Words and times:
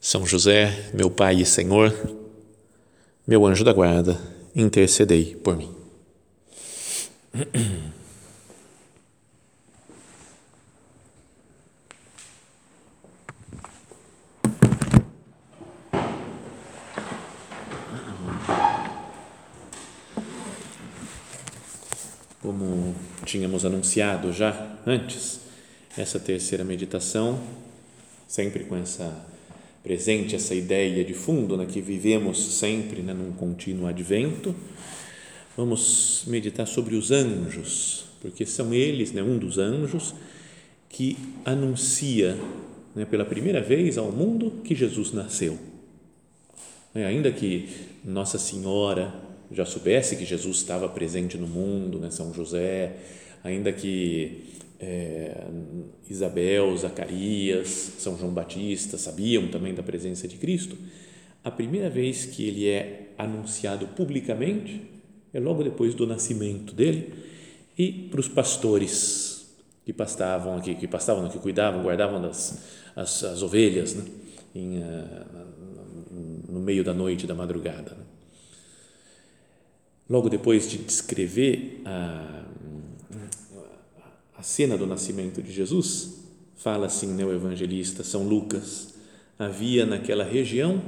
São 0.00 0.24
José, 0.24 0.90
meu 0.94 1.10
Pai 1.10 1.40
e 1.40 1.46
Senhor, 1.46 1.92
meu 3.26 3.44
anjo 3.44 3.64
da 3.64 3.72
guarda, 3.72 4.18
intercedei 4.54 5.34
por 5.34 5.56
mim. 5.56 5.74
Como 22.40 22.94
tínhamos 23.26 23.64
anunciado 23.64 24.32
já 24.32 24.78
antes, 24.86 25.40
essa 25.96 26.20
terceira 26.20 26.64
meditação, 26.64 27.38
sempre 28.26 28.64
com 28.64 28.76
essa 28.76 29.37
presente 29.82 30.34
essa 30.34 30.54
ideia 30.54 31.04
de 31.04 31.14
fundo 31.14 31.56
né, 31.56 31.66
que 31.66 31.80
vivemos 31.80 32.58
sempre 32.58 33.02
né, 33.02 33.14
num 33.14 33.32
contínuo 33.32 33.86
advento, 33.86 34.54
vamos 35.56 36.24
meditar 36.26 36.66
sobre 36.66 36.94
os 36.94 37.10
anjos, 37.10 38.04
porque 38.20 38.44
são 38.44 38.74
eles, 38.74 39.12
né, 39.12 39.22
um 39.22 39.38
dos 39.38 39.58
anjos, 39.58 40.14
que 40.88 41.16
anuncia 41.44 42.36
né, 42.94 43.04
pela 43.04 43.24
primeira 43.24 43.60
vez 43.60 43.98
ao 43.98 44.10
mundo 44.10 44.60
que 44.64 44.74
Jesus 44.74 45.12
nasceu. 45.12 45.58
É, 46.94 47.04
ainda 47.04 47.30
que 47.30 47.68
Nossa 48.04 48.38
Senhora 48.38 49.14
já 49.52 49.64
soubesse 49.64 50.16
que 50.16 50.24
Jesus 50.24 50.58
estava 50.58 50.88
presente 50.88 51.36
no 51.36 51.46
mundo, 51.46 51.98
né, 51.98 52.10
São 52.10 52.32
José, 52.34 52.96
ainda 53.44 53.72
que 53.72 54.44
é, 54.80 55.44
Isabel, 56.08 56.76
Zacarias, 56.76 57.68
São 57.98 58.16
João 58.16 58.32
Batista 58.32 58.96
sabiam 58.96 59.48
também 59.48 59.74
da 59.74 59.82
presença 59.82 60.28
de 60.28 60.36
Cristo, 60.36 60.76
a 61.42 61.50
primeira 61.50 61.90
vez 61.90 62.26
que 62.26 62.46
ele 62.46 62.68
é 62.68 63.12
anunciado 63.16 63.86
publicamente 63.88 64.82
é 65.32 65.40
logo 65.40 65.62
depois 65.62 65.94
do 65.94 66.06
nascimento 66.06 66.74
dele 66.74 67.12
e 67.76 67.92
para 67.92 68.20
os 68.20 68.28
pastores 68.28 69.56
que 69.84 69.92
pastavam 69.92 70.56
aqui, 70.56 70.74
que 70.74 70.86
pastavam, 70.86 71.28
que 71.28 71.38
cuidavam, 71.38 71.82
guardavam 71.82 72.20
das, 72.20 72.62
as, 72.94 73.24
as 73.24 73.42
ovelhas 73.42 73.94
né, 73.94 74.04
em, 74.54 74.78
uh, 74.78 76.48
no 76.48 76.60
meio 76.60 76.84
da 76.84 76.92
noite, 76.92 77.26
da 77.26 77.34
madrugada. 77.34 77.92
Né. 77.92 78.04
Logo 80.10 80.28
depois 80.28 80.68
de 80.68 80.78
descrever 80.78 81.82
a 81.84 82.44
a 84.38 84.42
cena 84.42 84.78
do 84.78 84.86
nascimento 84.86 85.42
de 85.42 85.52
Jesus, 85.52 86.20
fala 86.56 86.86
assim 86.86 87.08
né, 87.08 87.24
o 87.24 87.32
evangelista 87.34 88.04
São 88.04 88.22
Lucas: 88.22 88.94
havia 89.36 89.84
naquela 89.84 90.22
região 90.22 90.80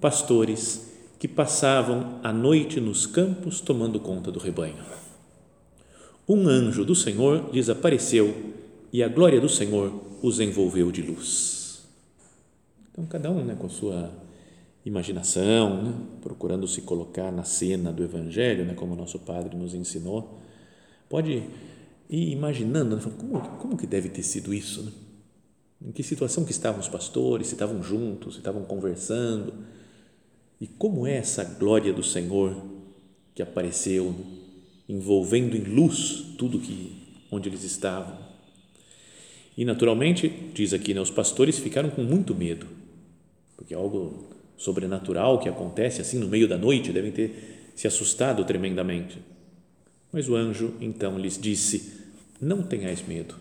pastores 0.00 0.90
que 1.18 1.28
passavam 1.28 2.18
a 2.22 2.32
noite 2.32 2.80
nos 2.80 3.06
campos 3.06 3.60
tomando 3.60 4.00
conta 4.00 4.32
do 4.32 4.38
rebanho. 4.38 4.82
Um 6.26 6.48
anjo 6.48 6.82
do 6.82 6.94
Senhor 6.94 7.50
lhes 7.52 7.68
apareceu 7.68 8.54
e 8.90 9.02
a 9.02 9.08
glória 9.08 9.40
do 9.40 9.48
Senhor 9.48 9.92
os 10.22 10.40
envolveu 10.40 10.90
de 10.90 11.02
luz. 11.02 11.84
Então, 12.90 13.04
cada 13.04 13.30
um 13.30 13.44
né, 13.44 13.54
com 13.54 13.66
a 13.66 13.70
sua 13.70 14.10
imaginação, 14.86 15.82
né, 15.82 15.94
procurando 16.22 16.66
se 16.66 16.80
colocar 16.80 17.30
na 17.30 17.44
cena 17.44 17.92
do 17.92 18.02
Evangelho, 18.02 18.64
né, 18.64 18.72
como 18.72 18.94
nosso 18.94 19.18
Padre 19.18 19.54
nos 19.56 19.74
ensinou, 19.74 20.38
pode 21.08 21.42
e 22.08 22.32
imaginando, 22.32 22.96
né, 22.96 23.02
como, 23.18 23.40
como 23.58 23.76
que 23.76 23.86
deve 23.86 24.08
ter 24.08 24.22
sido 24.22 24.52
isso? 24.52 24.82
Né? 24.82 24.92
Em 25.86 25.92
que 25.92 26.02
situação 26.02 26.44
que 26.44 26.52
estavam 26.52 26.80
os 26.80 26.88
pastores, 26.88 27.48
se 27.48 27.54
estavam 27.54 27.82
juntos, 27.82 28.34
se 28.34 28.40
estavam 28.40 28.64
conversando, 28.64 29.52
e 30.60 30.66
como 30.66 31.06
é 31.06 31.16
essa 31.16 31.44
glória 31.44 31.92
do 31.92 32.02
Senhor 32.02 32.56
que 33.34 33.42
apareceu, 33.42 34.10
né? 34.10 34.24
envolvendo 34.88 35.56
em 35.56 35.62
luz 35.62 36.34
tudo 36.38 36.58
que 36.58 37.02
onde 37.30 37.48
eles 37.48 37.64
estavam. 37.64 38.16
E 39.56 39.64
naturalmente, 39.64 40.28
diz 40.52 40.72
aqui, 40.72 40.92
né, 40.94 41.00
os 41.00 41.10
pastores 41.10 41.58
ficaram 41.58 41.90
com 41.90 42.02
muito 42.02 42.34
medo, 42.34 42.66
porque 43.56 43.72
é 43.72 43.76
algo 43.76 44.28
sobrenatural 44.56 45.38
que 45.38 45.48
acontece 45.48 46.00
assim 46.00 46.18
no 46.18 46.28
meio 46.28 46.48
da 46.48 46.58
noite, 46.58 46.92
devem 46.92 47.12
ter 47.12 47.72
se 47.74 47.86
assustado 47.86 48.44
tremendamente. 48.44 49.18
Mas 50.14 50.28
o 50.28 50.36
anjo 50.36 50.74
então 50.80 51.18
lhes 51.18 51.36
disse: 51.36 51.90
Não 52.40 52.62
tenhais 52.62 53.04
medo. 53.04 53.34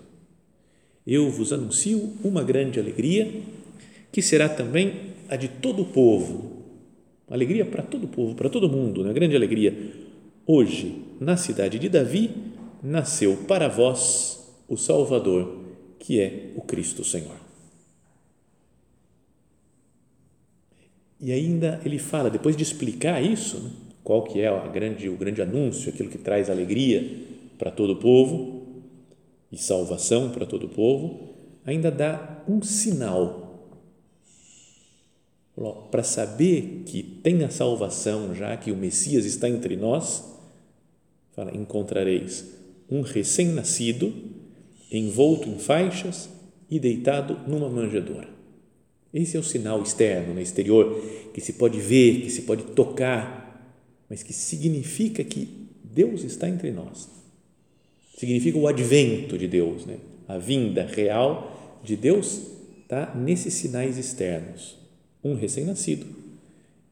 Eu 1.05 1.29
vos 1.29 1.53
anuncio 1.53 2.15
uma 2.23 2.43
grande 2.43 2.79
alegria, 2.79 3.43
que 4.11 4.23
será 4.23 4.49
também 4.49 5.13
a 5.29 5.35
de 5.35 5.47
todo 5.47 5.83
o 5.83 5.85
povo. 5.85 6.63
Alegria 7.29 7.63
para 7.63 7.83
todo 7.83 8.05
o 8.05 8.07
povo, 8.07 8.33
para 8.33 8.49
todo 8.49 8.67
mundo, 8.67 9.03
né? 9.03 9.13
grande 9.13 9.35
alegria. 9.35 9.93
Hoje, 10.47 10.99
na 11.19 11.37
cidade 11.37 11.77
de 11.77 11.87
Davi, 11.87 12.31
nasceu 12.81 13.37
para 13.47 13.67
vós 13.67 14.51
o 14.67 14.75
Salvador, 14.75 15.55
que 15.99 16.19
é 16.19 16.53
o 16.55 16.61
Cristo 16.61 17.03
Senhor. 17.03 17.37
E 21.19 21.31
ainda 21.31 21.79
ele 21.85 21.99
fala, 21.99 22.31
depois 22.31 22.57
de 22.57 22.63
explicar 22.63 23.23
isso, 23.23 23.59
né? 23.59 23.82
Qual 24.03 24.23
que 24.23 24.41
é 24.41 24.47
a 24.47 24.67
grande, 24.67 25.07
o 25.09 25.15
grande 25.15 25.41
anúncio, 25.41 25.89
aquilo 25.89 26.09
que 26.09 26.17
traz 26.17 26.49
alegria 26.49 27.21
para 27.57 27.71
todo 27.71 27.93
o 27.93 27.95
povo 27.97 28.83
e 29.51 29.57
salvação 29.57 30.31
para 30.31 30.45
todo 30.45 30.65
o 30.65 30.69
povo, 30.69 31.33
ainda 31.65 31.89
dá 31.89 32.43
um 32.47 32.61
sinal 32.61 33.41
para 35.91 36.03
saber 36.03 36.83
que 36.85 37.03
tem 37.03 37.43
a 37.43 37.49
salvação, 37.49 38.33
já 38.33 38.57
que 38.57 38.71
o 38.71 38.75
Messias 38.75 39.23
está 39.23 39.47
entre 39.47 39.77
nós, 39.77 40.23
fala, 41.31 41.55
encontrareis 41.55 42.45
um 42.89 43.01
recém-nascido 43.01 44.11
envolto 44.91 45.49
em 45.49 45.57
faixas 45.57 46.29
e 46.69 46.79
deitado 46.79 47.39
numa 47.47 47.69
manjedoura. 47.69 48.27
Esse 49.13 49.37
é 49.37 49.39
o 49.39 49.43
sinal 49.43 49.81
externo, 49.81 50.29
no 50.29 50.35
né, 50.35 50.41
exterior, 50.41 51.01
que 51.33 51.41
se 51.41 51.53
pode 51.53 51.79
ver, 51.79 52.21
que 52.21 52.29
se 52.29 52.43
pode 52.43 52.63
tocar, 52.63 53.42
mas 54.09 54.23
que 54.23 54.33
significa 54.33 55.23
que 55.23 55.67
Deus 55.83 56.23
está 56.23 56.49
entre 56.49 56.71
nós. 56.71 57.09
Significa 58.17 58.57
o 58.57 58.67
advento 58.67 59.37
de 59.37 59.47
Deus, 59.47 59.85
né? 59.85 59.97
a 60.27 60.37
vinda 60.37 60.85
real 60.85 61.79
de 61.83 61.95
Deus 61.95 62.41
está 62.81 63.13
nesses 63.15 63.53
sinais 63.53 63.97
externos. 63.97 64.77
Um 65.23 65.35
recém-nascido, 65.35 66.05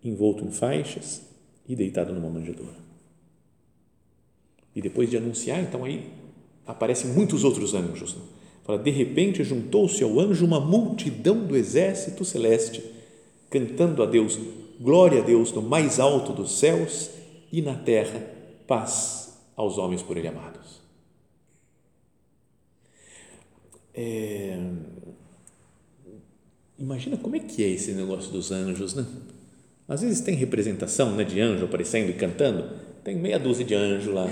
envolto 0.04 0.44
em 0.44 0.52
faixas 0.52 1.22
e 1.68 1.76
deitado 1.76 2.14
numa 2.14 2.30
manjedoura. 2.30 2.82
E 4.76 4.82
depois 4.82 5.10
de 5.10 5.18
anunciar, 5.18 5.62
então 5.62 5.84
aí 5.84 6.10
aparecem 6.66 7.12
muitos 7.12 7.44
outros 7.44 7.74
anjos. 7.74 8.16
Né? 8.16 8.22
Fala, 8.64 8.80
de 8.80 8.92
repente 8.92 9.44
juntou-se 9.44 10.04
ao 10.04 10.20
anjo 10.20 10.46
uma 10.46 10.60
multidão 10.60 11.46
do 11.46 11.58
exército 11.58 12.24
celeste, 12.24 12.84
cantando 13.50 14.02
a 14.02 14.06
Deus 14.06 14.40
Glória 14.82 15.22
a 15.22 15.24
Deus 15.24 15.52
no 15.52 15.62
mais 15.62 16.00
alto 16.00 16.34
dos 16.34 16.58
céus 16.58 17.12
e 17.52 17.62
na 17.62 17.76
terra 17.76 18.20
paz 18.66 19.38
aos 19.56 19.78
homens 19.78 20.02
por 20.02 20.18
Ele 20.18 20.28
amados. 20.28 20.82
É, 23.94 24.58
imagina 26.80 27.16
como 27.18 27.36
é 27.36 27.40
que 27.40 27.64
é 27.64 27.68
esse 27.68 27.92
negócio 27.92 28.32
dos 28.32 28.52
anjos, 28.52 28.96
né? 28.96 29.06
Às 29.88 30.02
vezes 30.02 30.22
tem 30.22 30.36
representação 30.36 31.12
né, 31.12 31.24
de 31.24 31.40
anjo 31.40 31.66
aparecendo 31.66 32.10
e 32.10 32.14
cantando, 32.14 32.70
tem 33.04 33.16
meia 33.16 33.38
dúzia 33.38 33.66
de 33.66 33.76
anjos 33.76 34.12
lá, 34.12 34.28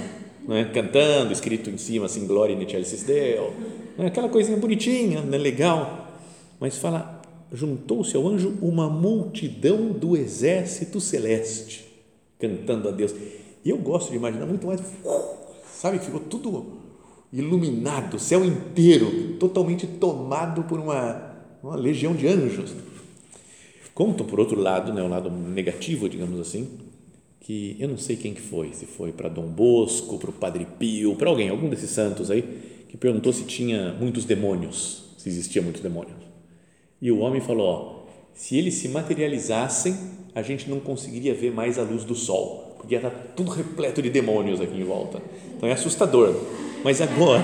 né, 0.47 0.71
cantando, 0.73 1.33
escrito 1.33 1.69
em 1.69 1.77
cima 1.77 2.05
assim, 2.05 2.25
Glória 2.25 2.53
in 2.53 2.61
excelsis 2.61 3.03
Deo, 3.03 3.53
né, 3.97 4.07
aquela 4.07 4.29
coisinha 4.29 4.57
bonitinha, 4.57 5.21
né, 5.21 5.37
legal, 5.37 6.17
mas 6.59 6.77
fala 6.77 7.18
juntou-se 7.51 8.15
ao 8.15 8.27
anjo 8.27 8.55
uma 8.61 8.89
multidão 8.89 9.91
do 9.91 10.15
exército 10.15 11.01
celeste, 11.01 11.85
cantando 12.37 12.87
a 12.87 12.91
Deus. 12.91 13.13
E 13.63 13.69
eu 13.69 13.77
gosto 13.77 14.11
de 14.11 14.17
imaginar 14.17 14.45
muito 14.45 14.65
mais, 14.67 14.81
sabe, 15.73 15.99
ficou 15.99 16.19
tudo 16.19 16.79
iluminado, 17.31 18.15
o 18.15 18.19
céu 18.19 18.43
inteiro, 18.43 19.35
totalmente 19.39 19.85
tomado 19.85 20.63
por 20.63 20.79
uma, 20.79 21.35
uma 21.61 21.75
legião 21.75 22.15
de 22.15 22.27
anjos. 22.27 22.73
Contam, 23.93 24.25
por 24.25 24.39
outro 24.39 24.59
lado, 24.59 24.93
né, 24.93 25.03
o 25.03 25.07
lado 25.07 25.29
negativo, 25.29 26.07
digamos 26.07 26.39
assim, 26.39 26.69
que 27.41 27.75
eu 27.79 27.89
não 27.89 27.97
sei 27.97 28.15
quem 28.15 28.33
que 28.33 28.41
foi, 28.41 28.73
se 28.73 28.85
foi 28.85 29.11
para 29.11 29.27
Dom 29.27 29.47
Bosco, 29.47 30.17
para 30.17 30.29
o 30.29 30.33
Padre 30.33 30.65
Pio, 30.77 31.15
para 31.15 31.29
alguém, 31.29 31.49
algum 31.49 31.69
desses 31.69 31.89
santos 31.89 32.31
aí, 32.31 32.41
que 32.87 32.95
perguntou 32.95 33.33
se 33.33 33.43
tinha 33.43 33.93
muitos 33.99 34.23
demônios, 34.25 35.15
se 35.17 35.27
existia 35.29 35.61
muitos 35.61 35.81
demônios. 35.81 36.28
E 37.01 37.11
o 37.11 37.19
homem 37.19 37.41
falou, 37.41 37.67
ó, 37.67 37.99
se 38.33 38.57
eles 38.57 38.75
se 38.75 38.87
materializassem, 38.89 39.97
a 40.35 40.41
gente 40.41 40.69
não 40.69 40.79
conseguiria 40.79 41.33
ver 41.33 41.51
mais 41.51 41.77
a 41.77 41.83
luz 41.83 42.03
do 42.03 42.15
sol, 42.15 42.75
porque 42.77 42.95
ia 42.95 42.99
estar 42.99 43.11
tudo 43.35 43.51
repleto 43.51 44.01
de 44.01 44.09
demônios 44.09 44.61
aqui 44.61 44.79
em 44.79 44.83
volta. 44.83 45.21
Então 45.55 45.67
é 45.67 45.73
assustador. 45.73 46.35
Mas 46.83 47.01
agora, 47.01 47.43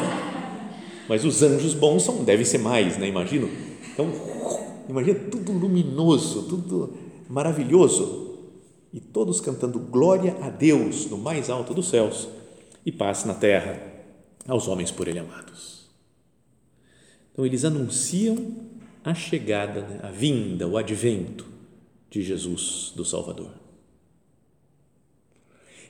mas 1.08 1.26
os 1.26 1.42
anjos 1.44 1.74
bons 1.74 2.04
são, 2.04 2.24
devem 2.24 2.46
ser 2.46 2.60
mais, 2.60 2.98
né? 2.98 3.08
Imagino. 3.08 3.50
Então, 3.94 4.12
imagina 4.90 5.20
tudo 5.32 5.52
luminoso, 5.52 6.44
tudo 6.44 6.94
maravilhoso 7.30 8.38
e 8.94 9.00
todos 9.00 9.42
cantando 9.42 9.80
glória 9.80 10.38
a 10.42 10.50
Deus 10.50 11.10
no 11.10 11.18
mais 11.18 11.50
alto 11.50 11.74
dos 11.74 11.90
céus 11.90 12.30
e 12.86 12.92
paz 12.92 13.26
na 13.26 13.34
terra 13.34 13.82
aos 14.48 14.68
homens 14.68 14.92
por 14.92 15.08
ele 15.08 15.20
amados. 15.20 15.90
Então 17.32 17.46
eles 17.46 17.66
anunciam 17.66 18.38
a 19.06 19.14
chegada, 19.14 19.82
né? 19.82 20.00
a 20.02 20.10
vinda, 20.10 20.68
o 20.68 20.78
advento 20.78 21.46
de 22.10 22.24
Jesus, 22.24 22.92
do 22.96 23.06
Salvador. 23.06 23.52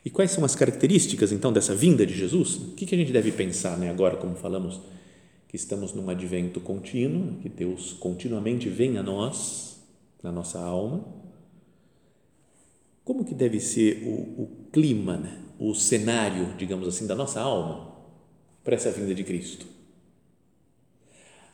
E 0.03 0.09
quais 0.09 0.31
são 0.31 0.43
as 0.43 0.53
características 0.53 1.31
então 1.31 1.51
dessa 1.51 1.73
vinda 1.73 2.05
de 2.05 2.13
Jesus? 2.13 2.57
O 2.57 2.71
que, 2.73 2.93
a 2.93 2.97
gente 2.97 3.13
deve 3.13 3.31
pensar 3.31 3.77
né, 3.77 3.89
agora, 3.89 4.17
como 4.17 4.35
falamos 4.35 4.81
que 5.47 5.55
estamos 5.55 5.93
num 5.93 6.09
advento 6.09 6.59
contínuo, 6.59 7.37
que 7.41 7.47
Deus 7.47 7.93
continuamente 7.93 8.67
vem 8.67 8.97
a 8.97 9.03
nós, 9.03 9.81
na 10.21 10.31
nossa 10.31 10.59
alma? 10.59 11.05
Como 13.05 13.23
que 13.23 13.33
deve 13.33 13.59
ser 13.61 14.03
o, 14.03 14.43
o 14.43 14.49
clima, 14.73 15.15
né, 15.15 15.41
o 15.57 15.73
cenário, 15.73 16.53
digamos 16.57 16.87
assim, 16.87 17.07
da 17.07 17.15
nossa 17.15 17.39
alma 17.39 17.95
para 18.63 18.75
essa 18.75 18.91
vinda 18.91 19.15
de 19.15 19.23
Cristo? 19.23 19.74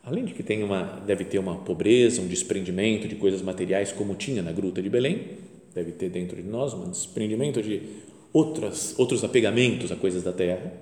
Além 0.03 0.25
de 0.25 0.33
que 0.33 0.42
tem 0.42 0.63
uma, 0.63 0.83
deve 1.06 1.25
ter 1.25 1.38
uma 1.38 1.57
pobreza, 1.57 2.21
um 2.21 2.27
desprendimento 2.27 3.07
de 3.07 3.15
coisas 3.15 3.42
materiais, 3.42 3.92
como 3.92 4.15
tinha 4.15 4.42
na 4.42 4.51
Gruta 4.51 4.81
de 4.81 4.89
Belém, 4.89 5.38
deve 5.74 5.92
ter 5.92 6.09
dentro 6.09 6.42
de 6.42 6.48
nós 6.48 6.74
um 6.74 6.89
desprendimento 6.89 7.62
de 7.62 7.81
outras, 8.33 8.98
outros 8.98 9.24
apegamentos 9.24 9.92
a 9.92 9.95
coisas 9.95 10.24
da 10.24 10.33
terra, 10.33 10.74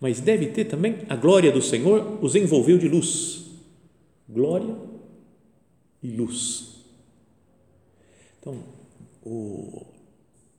mas 0.00 0.20
deve 0.20 0.46
ter 0.48 0.64
também 0.64 0.98
a 1.08 1.16
glória 1.16 1.52
do 1.52 1.62
Senhor 1.62 2.18
os 2.22 2.34
envolveu 2.34 2.78
de 2.78 2.88
luz. 2.88 3.44
Glória 4.28 4.76
e 6.02 6.10
luz. 6.10 6.84
Então, 8.40 8.62
o, 9.24 9.86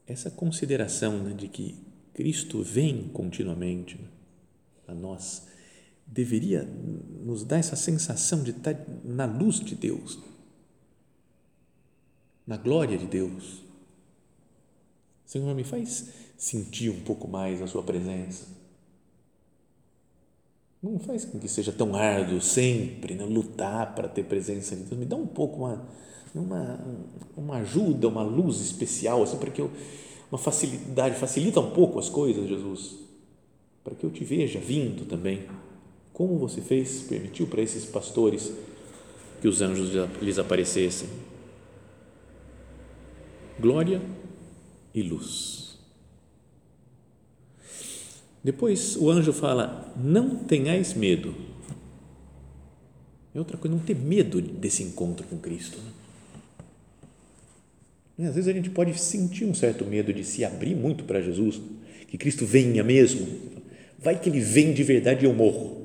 essa 0.08 0.32
consideração 0.32 1.20
né, 1.20 1.34
de 1.34 1.48
que 1.48 1.76
Cristo 2.14 2.64
vem 2.64 3.10
continuamente 3.14 3.98
né, 3.98 4.08
a 4.88 4.94
nós 4.94 5.48
deveria 6.08 6.64
nos 6.64 7.44
dar 7.44 7.58
essa 7.58 7.76
sensação 7.76 8.42
de 8.42 8.52
estar 8.52 8.76
na 9.04 9.26
luz 9.26 9.60
de 9.60 9.76
Deus, 9.76 10.18
na 12.46 12.56
glória 12.56 12.98
de 12.98 13.06
Deus. 13.06 13.62
Senhor, 15.26 15.54
me 15.54 15.66
faz 15.66 16.08
sentir 16.38 16.90
um 16.90 17.02
pouco 17.02 17.28
mais 17.28 17.62
a 17.62 17.68
Sua 17.68 17.84
presença. 17.84 18.46
Não 20.82 20.98
faz 21.00 21.26
com 21.26 21.38
que 21.38 21.50
seja 21.50 21.72
tão 21.72 21.96
árduo 21.96 22.40
sempre, 22.40 23.16
né? 23.16 23.26
lutar 23.26 23.94
para 23.94 24.08
ter 24.08 24.24
presença 24.24 24.76
de 24.76 24.84
Deus. 24.84 24.98
Me 24.98 25.06
dá 25.06 25.18
um 25.18 25.28
pouco 25.28 25.66
uma, 25.66 25.86
uma, 26.34 26.80
uma 27.36 27.58
ajuda, 27.58 28.08
uma 28.08 28.24
luz 28.24 28.62
especial, 28.62 29.24
assim, 29.24 29.38
para 29.38 29.52
que 29.52 29.60
eu, 29.60 29.70
uma 30.32 30.38
facilidade, 30.38 31.16
facilita 31.16 31.60
um 31.60 31.72
pouco 31.72 32.00
as 32.00 32.08
coisas, 32.08 32.48
Jesus, 32.48 32.96
para 33.84 33.96
que 33.96 34.06
eu 34.06 34.12
te 34.12 34.24
veja 34.24 34.60
vindo 34.60 35.06
também 35.06 35.48
como 36.18 36.36
você 36.36 36.62
fez, 36.62 37.04
permitiu 37.04 37.46
para 37.46 37.62
esses 37.62 37.86
pastores 37.86 38.52
que 39.40 39.48
os 39.48 39.62
anjos 39.62 39.92
lhes 40.20 40.40
aparecessem? 40.40 41.08
Glória 43.60 44.02
e 44.96 45.04
luz. 45.04 45.78
Depois 48.44 48.96
o 48.96 49.12
anjo 49.12 49.32
fala: 49.32 49.94
Não 49.96 50.38
tenhais 50.38 50.96
medo. 50.96 51.36
É 53.36 53.38
outra 53.38 53.56
coisa, 53.56 53.78
não 53.78 53.84
ter 53.84 53.96
medo 53.96 54.42
desse 54.42 54.82
encontro 54.82 55.28
com 55.28 55.38
Cristo. 55.38 55.78
Né? 58.18 58.28
Às 58.28 58.34
vezes 58.34 58.48
a 58.48 58.54
gente 58.54 58.72
pode 58.72 59.00
sentir 59.00 59.46
um 59.46 59.54
certo 59.54 59.86
medo 59.86 60.12
de 60.12 60.24
se 60.24 60.44
abrir 60.44 60.74
muito 60.74 61.04
para 61.04 61.22
Jesus, 61.22 61.62
que 62.08 62.18
Cristo 62.18 62.44
venha 62.44 62.84
mesmo. 62.84 63.28
Vai 64.00 64.20
que 64.20 64.28
ele 64.28 64.40
vem 64.40 64.74
de 64.74 64.82
verdade 64.82 65.24
e 65.24 65.30
eu 65.30 65.34
morro. 65.36 65.77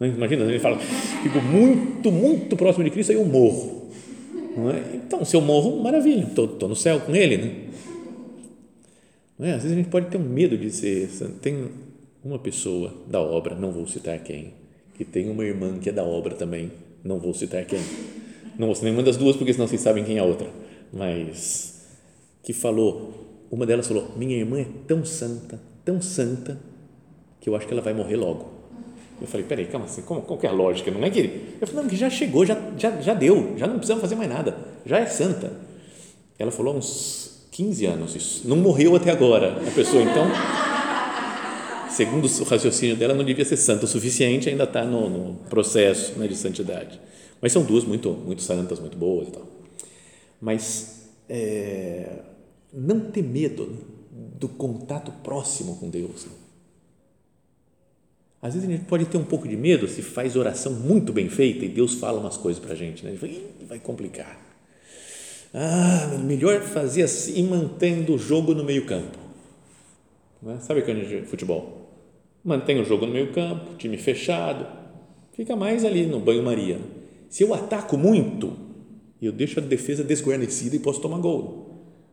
Imagina, 0.00 0.44
ele 0.44 0.60
fala, 0.60 0.78
fico 0.78 1.40
muito, 1.40 2.12
muito 2.12 2.56
próximo 2.56 2.84
de 2.84 2.90
Cristo, 2.90 3.10
aí 3.10 3.18
eu 3.18 3.24
morro. 3.24 3.88
É? 4.66 4.96
Então, 4.96 5.24
se 5.24 5.36
eu 5.36 5.40
morro, 5.40 5.82
maravilha, 5.82 6.24
estou 6.24 6.68
no 6.68 6.76
céu 6.76 7.00
com 7.00 7.14
Ele. 7.14 7.36
Né? 7.36 7.52
É? 9.40 9.52
Às 9.52 9.62
vezes 9.62 9.72
a 9.72 9.80
gente 9.80 9.88
pode 9.88 10.06
ter 10.06 10.16
um 10.16 10.28
medo 10.28 10.56
de 10.56 10.70
ser. 10.70 11.08
Tem 11.40 11.68
uma 12.24 12.38
pessoa 12.38 12.92
da 13.06 13.20
obra, 13.20 13.54
não 13.54 13.70
vou 13.70 13.86
citar 13.86 14.18
quem, 14.20 14.52
que 14.96 15.04
tem 15.04 15.30
uma 15.30 15.44
irmã 15.44 15.78
que 15.78 15.88
é 15.88 15.92
da 15.92 16.02
obra 16.02 16.34
também, 16.34 16.72
não 17.04 17.18
vou 17.18 17.32
citar 17.34 17.64
quem. 17.64 17.80
Não 18.58 18.66
vou 18.66 18.74
citar 18.74 18.90
nenhuma 18.90 19.04
das 19.04 19.16
duas, 19.16 19.36
porque 19.36 19.52
senão 19.52 19.68
vocês 19.68 19.80
sabem 19.80 20.04
quem 20.04 20.16
é 20.16 20.20
a 20.20 20.24
outra. 20.24 20.48
Mas 20.92 21.86
que 22.42 22.52
falou, 22.52 23.46
uma 23.50 23.64
delas 23.64 23.86
falou: 23.86 24.12
Minha 24.16 24.36
irmã 24.36 24.60
é 24.60 24.66
tão 24.86 25.04
santa, 25.04 25.60
tão 25.84 26.02
santa, 26.02 26.58
que 27.40 27.48
eu 27.48 27.54
acho 27.54 27.66
que 27.66 27.72
ela 27.72 27.82
vai 27.82 27.94
morrer 27.94 28.16
logo. 28.16 28.57
Eu 29.20 29.26
falei, 29.26 29.44
peraí, 29.46 29.66
calma 29.66 29.86
assim, 29.86 30.02
como, 30.02 30.22
qual 30.22 30.38
que 30.38 30.46
é 30.46 30.50
a 30.50 30.52
lógica? 30.52 30.90
Não 30.90 31.02
é 31.04 31.10
que. 31.10 31.56
Eu 31.60 31.66
falei, 31.66 31.82
não, 31.82 31.90
que 31.90 31.96
já 31.96 32.08
chegou, 32.08 32.46
já, 32.46 32.56
já, 32.76 33.00
já 33.00 33.14
deu, 33.14 33.54
já 33.56 33.66
não 33.66 33.74
precisamos 33.74 34.00
fazer 34.00 34.14
mais 34.14 34.30
nada, 34.30 34.56
já 34.86 34.98
é 34.98 35.06
santa. 35.06 35.52
Ela 36.38 36.50
falou 36.50 36.74
há 36.74 36.76
uns 36.76 37.48
15 37.50 37.86
anos 37.86 38.14
isso, 38.14 38.48
não 38.48 38.56
morreu 38.56 38.94
até 38.94 39.10
agora 39.10 39.60
a 39.66 39.70
pessoa, 39.72 40.02
então, 40.02 40.26
segundo 41.90 42.26
o 42.26 42.44
raciocínio 42.44 42.96
dela, 42.96 43.14
não 43.14 43.24
devia 43.24 43.44
ser 43.44 43.56
santa 43.56 43.84
o 43.84 43.88
suficiente, 43.88 44.48
ainda 44.48 44.64
está 44.64 44.84
no, 44.84 45.10
no, 45.10 45.34
processo 45.50 46.16
né, 46.18 46.28
de 46.28 46.36
santidade. 46.36 47.00
Mas 47.40 47.52
são 47.52 47.64
duas 47.64 47.84
muito, 47.84 48.10
muito 48.10 48.42
santas, 48.42 48.78
muito 48.78 48.96
boas 48.96 49.28
e 49.28 49.30
tal. 49.32 49.46
Mas 50.40 51.08
é, 51.28 52.20
não 52.72 53.00
ter 53.00 53.22
medo 53.22 53.76
do 54.38 54.48
contato 54.48 55.10
próximo 55.22 55.76
com 55.76 55.88
Deus. 55.88 56.26
Né? 56.26 56.32
Às 58.40 58.54
vezes 58.54 58.68
a 58.68 58.72
gente 58.72 58.84
pode 58.84 59.04
ter 59.06 59.18
um 59.18 59.24
pouco 59.24 59.48
de 59.48 59.56
medo 59.56 59.88
se 59.88 60.00
faz 60.00 60.36
oração 60.36 60.72
muito 60.72 61.12
bem 61.12 61.28
feita 61.28 61.64
e 61.64 61.68
Deus 61.68 61.94
fala 61.94 62.20
umas 62.20 62.36
coisas 62.36 62.62
para 62.62 62.72
a 62.72 62.76
gente, 62.76 63.04
né? 63.04 63.16
vai 63.68 63.78
complicar. 63.80 64.48
Ah, 65.52 66.18
melhor 66.24 66.60
fazer 66.60 67.02
assim 67.02 67.42
mantendo 67.44 68.14
o 68.14 68.18
jogo 68.18 68.54
no 68.54 68.62
meio 68.62 68.86
campo. 68.86 69.18
É? 70.46 70.60
Sabe 70.60 70.82
quando 70.82 70.98
a 70.98 71.04
gente 71.04 71.26
futebol? 71.26 71.88
Mantém 72.44 72.80
o 72.80 72.84
jogo 72.84 73.06
no 73.06 73.12
meio 73.12 73.32
campo, 73.32 73.74
time 73.76 73.96
fechado, 73.96 74.66
fica 75.32 75.56
mais 75.56 75.84
ali 75.84 76.06
no 76.06 76.20
banho-maria. 76.20 76.78
Se 77.28 77.42
eu 77.42 77.52
ataco 77.52 77.98
muito, 77.98 78.56
eu 79.20 79.32
deixo 79.32 79.58
a 79.58 79.62
defesa 79.62 80.04
desguarnecida 80.04 80.76
e 80.76 80.78
posso 80.78 81.00
tomar 81.00 81.18
gol. 81.18 81.66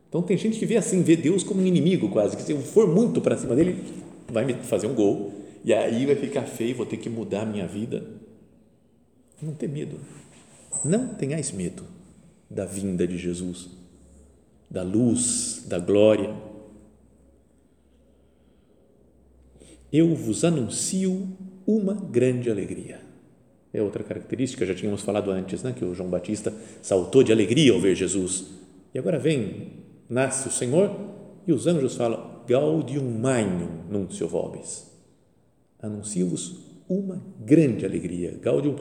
Então 0.08 0.22
tem 0.22 0.36
gente 0.36 0.58
que 0.58 0.66
vê 0.66 0.76
assim, 0.76 1.02
vê 1.02 1.14
Deus 1.14 1.44
como 1.44 1.60
um 1.60 1.66
inimigo 1.66 2.08
quase, 2.08 2.36
que 2.36 2.42
se 2.42 2.50
eu 2.50 2.58
for 2.58 2.88
muito 2.88 3.20
para 3.20 3.36
cima 3.36 3.54
dele, 3.54 3.84
vai 4.28 4.44
me 4.44 4.54
fazer 4.54 4.88
um 4.88 4.94
gol 4.94 5.45
e 5.66 5.74
aí 5.74 6.06
vai 6.06 6.14
ficar 6.14 6.42
feio, 6.42 6.76
vou 6.76 6.86
ter 6.86 6.96
que 6.96 7.10
mudar 7.10 7.42
a 7.42 7.44
minha 7.44 7.66
vida. 7.66 8.06
Não 9.42 9.52
ter 9.52 9.68
medo. 9.68 9.98
Não 10.84 11.08
tenhais 11.08 11.50
medo 11.50 11.82
da 12.48 12.64
vinda 12.64 13.04
de 13.04 13.18
Jesus, 13.18 13.68
da 14.70 14.84
luz, 14.84 15.64
da 15.66 15.80
glória. 15.80 16.32
Eu 19.92 20.14
vos 20.14 20.44
anuncio 20.44 21.36
uma 21.66 21.94
grande 21.94 22.48
alegria. 22.48 23.00
É 23.72 23.82
outra 23.82 24.04
característica, 24.04 24.64
já 24.64 24.74
tínhamos 24.74 25.02
falado 25.02 25.32
antes, 25.32 25.64
né, 25.64 25.74
que 25.76 25.84
o 25.84 25.92
João 25.96 26.08
Batista 26.08 26.54
saltou 26.80 27.24
de 27.24 27.32
alegria 27.32 27.72
ao 27.72 27.80
ver 27.80 27.96
Jesus. 27.96 28.46
E 28.94 28.98
agora 29.00 29.18
vem, 29.18 29.72
nasce 30.08 30.46
o 30.46 30.52
Senhor 30.52 30.96
e 31.44 31.52
os 31.52 31.66
anjos 31.66 31.96
falam: 31.96 32.44
Gaudium 32.46 33.18
magnum 33.18 33.82
nuncio 33.90 34.28
vobis 34.28 34.95
anuncio-vos 35.86 36.66
uma 36.88 37.20
grande 37.40 37.84
alegria, 37.84 38.38
Gaudium 38.40 38.76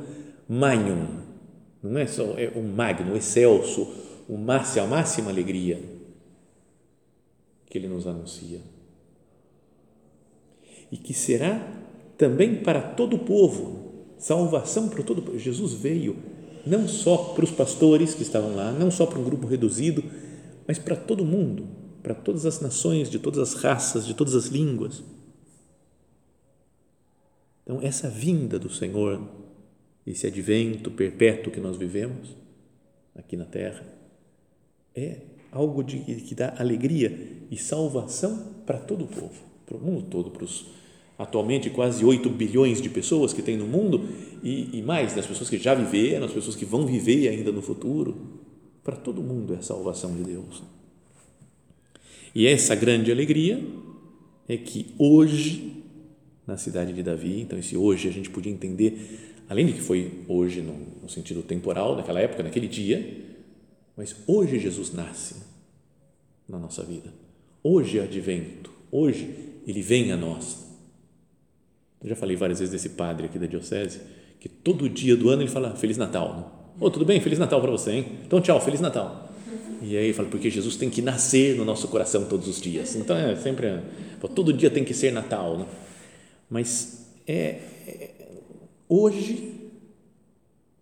Magnum, 0.47 1.25
não 1.81 1.99
é 1.99 2.07
só 2.07 2.35
é 2.37 2.51
um 2.55 2.63
magno, 2.63 3.15
excelso, 3.15 3.87
o 4.27 4.37
máximo, 4.37 4.85
a 4.85 4.87
máxima 4.87 5.29
alegria 5.29 5.79
que 7.67 7.77
ele 7.77 7.87
nos 7.87 8.07
anuncia. 8.07 8.61
E 10.91 10.97
que 10.97 11.13
será 11.13 11.67
também 12.17 12.55
para 12.63 12.81
todo 12.81 13.15
o 13.15 13.19
povo, 13.19 14.05
salvação 14.17 14.89
para 14.89 15.03
todo 15.03 15.19
o 15.19 15.21
povo. 15.21 15.37
Jesus 15.37 15.73
veio 15.73 16.15
não 16.65 16.87
só 16.87 17.17
para 17.35 17.43
os 17.43 17.51
pastores 17.51 18.13
que 18.15 18.23
estavam 18.23 18.55
lá, 18.55 18.71
não 18.71 18.89
só 18.89 19.05
para 19.05 19.19
um 19.19 19.23
grupo 19.23 19.45
reduzido, 19.45 20.03
mas 20.67 20.79
para 20.79 20.95
todo 20.95 21.23
mundo, 21.23 21.67
para 22.01 22.15
todas 22.15 22.45
as 22.45 22.59
nações, 22.61 23.09
de 23.09 23.19
todas 23.19 23.39
as 23.39 23.61
raças, 23.61 24.05
de 24.05 24.13
todas 24.13 24.33
as 24.33 24.47
línguas. 24.47 25.03
Então, 27.65 27.81
essa 27.81 28.09
vinda 28.09 28.57
do 28.57 28.69
Senhor, 28.69 29.21
esse 30.05 30.25
advento 30.25 30.89
perpétuo 30.91 31.51
que 31.51 31.59
nós 31.59 31.75
vivemos 31.75 32.37
aqui 33.13 33.35
na 33.35 33.45
terra, 33.45 33.83
é 34.95 35.17
algo 35.51 35.83
de, 35.83 35.99
que 35.99 36.33
dá 36.35 36.53
alegria 36.57 37.17
e 37.49 37.57
salvação 37.57 38.53
para 38.65 38.77
todo 38.77 39.05
o 39.05 39.07
povo, 39.07 39.43
para 39.65 39.75
o 39.75 39.79
mundo 39.79 40.03
todo, 40.09 40.29
para 40.29 40.43
os 40.43 40.65
atualmente 41.17 41.69
quase 41.69 42.03
8 42.03 42.29
bilhões 42.29 42.81
de 42.81 42.89
pessoas 42.89 43.31
que 43.33 43.41
tem 43.41 43.57
no 43.57 43.65
mundo 43.65 44.09
e, 44.43 44.77
e 44.77 44.81
mais 44.81 45.15
das 45.15 45.25
pessoas 45.25 45.49
que 45.49 45.57
já 45.57 45.73
viveram, 45.73 46.25
as 46.25 46.33
pessoas 46.33 46.55
que 46.55 46.65
vão 46.65 46.85
viver 46.85 47.29
ainda 47.29 47.51
no 47.51 47.61
futuro, 47.61 48.15
para 48.83 48.95
todo 48.95 49.23
mundo 49.23 49.53
é 49.53 49.57
a 49.57 49.61
salvação 49.61 50.13
de 50.15 50.23
Deus. 50.23 50.61
E 52.33 52.45
essa 52.45 52.75
grande 52.75 53.11
alegria 53.11 53.65
é 54.47 54.57
que 54.57 54.93
hoje, 54.99 55.84
na 56.45 56.57
cidade 56.57 56.93
de 56.93 57.01
Davi, 57.01 57.41
então 57.41 57.57
esse 57.57 57.75
hoje 57.75 58.07
a 58.07 58.11
gente 58.11 58.29
podia 58.29 58.51
entender, 58.51 59.43
além 59.49 59.65
de 59.65 59.73
que 59.73 59.81
foi 59.81 60.23
hoje 60.27 60.61
no, 60.61 60.75
no 61.01 61.09
sentido 61.09 61.41
temporal, 61.41 61.95
naquela 61.95 62.19
época, 62.19 62.43
naquele 62.43 62.67
dia, 62.67 63.23
mas 63.97 64.15
hoje 64.27 64.59
Jesus 64.59 64.93
nasce 64.93 65.35
na 66.47 66.59
nossa 66.59 66.83
vida. 66.83 67.13
Hoje 67.63 67.97
é 67.97 68.03
advento, 68.03 68.71
hoje 68.91 69.29
ele 69.65 69.81
vem 69.81 70.11
a 70.11 70.17
nós 70.17 70.65
eu 72.05 72.09
já 72.09 72.15
falei 72.15 72.35
várias 72.35 72.59
vezes 72.59 72.71
desse 72.71 72.89
padre 72.89 73.25
aqui 73.25 73.39
da 73.39 73.47
diocese, 73.47 73.99
que 74.39 74.47
todo 74.47 74.87
dia 74.87 75.15
do 75.15 75.27
ano 75.29 75.41
ele 75.41 75.49
fala 75.49 75.75
Feliz 75.75 75.97
Natal. 75.97 76.35
Né? 76.35 76.43
Oh, 76.79 76.87
tudo 76.91 77.03
bem? 77.03 77.19
Feliz 77.19 77.39
Natal 77.39 77.59
para 77.59 77.71
você, 77.71 77.93
hein? 77.93 78.05
Então, 78.27 78.39
tchau, 78.39 78.61
Feliz 78.61 78.79
Natal. 78.79 79.27
E 79.81 79.97
aí 79.97 80.13
fala, 80.13 80.27
porque 80.29 80.51
Jesus 80.51 80.75
tem 80.75 80.87
que 80.87 81.01
nascer 81.01 81.55
no 81.55 81.65
nosso 81.65 81.87
coração 81.87 82.25
todos 82.25 82.47
os 82.47 82.61
dias. 82.61 82.95
Então, 82.95 83.17
é 83.17 83.35
sempre, 83.35 83.79
todo 84.35 84.53
dia 84.53 84.69
tem 84.69 84.83
que 84.83 84.93
ser 84.93 85.11
Natal. 85.11 85.57
Né? 85.57 85.65
Mas 86.55 87.07
é, 87.27 87.59
é, 87.85 88.11
hoje, 88.87 89.71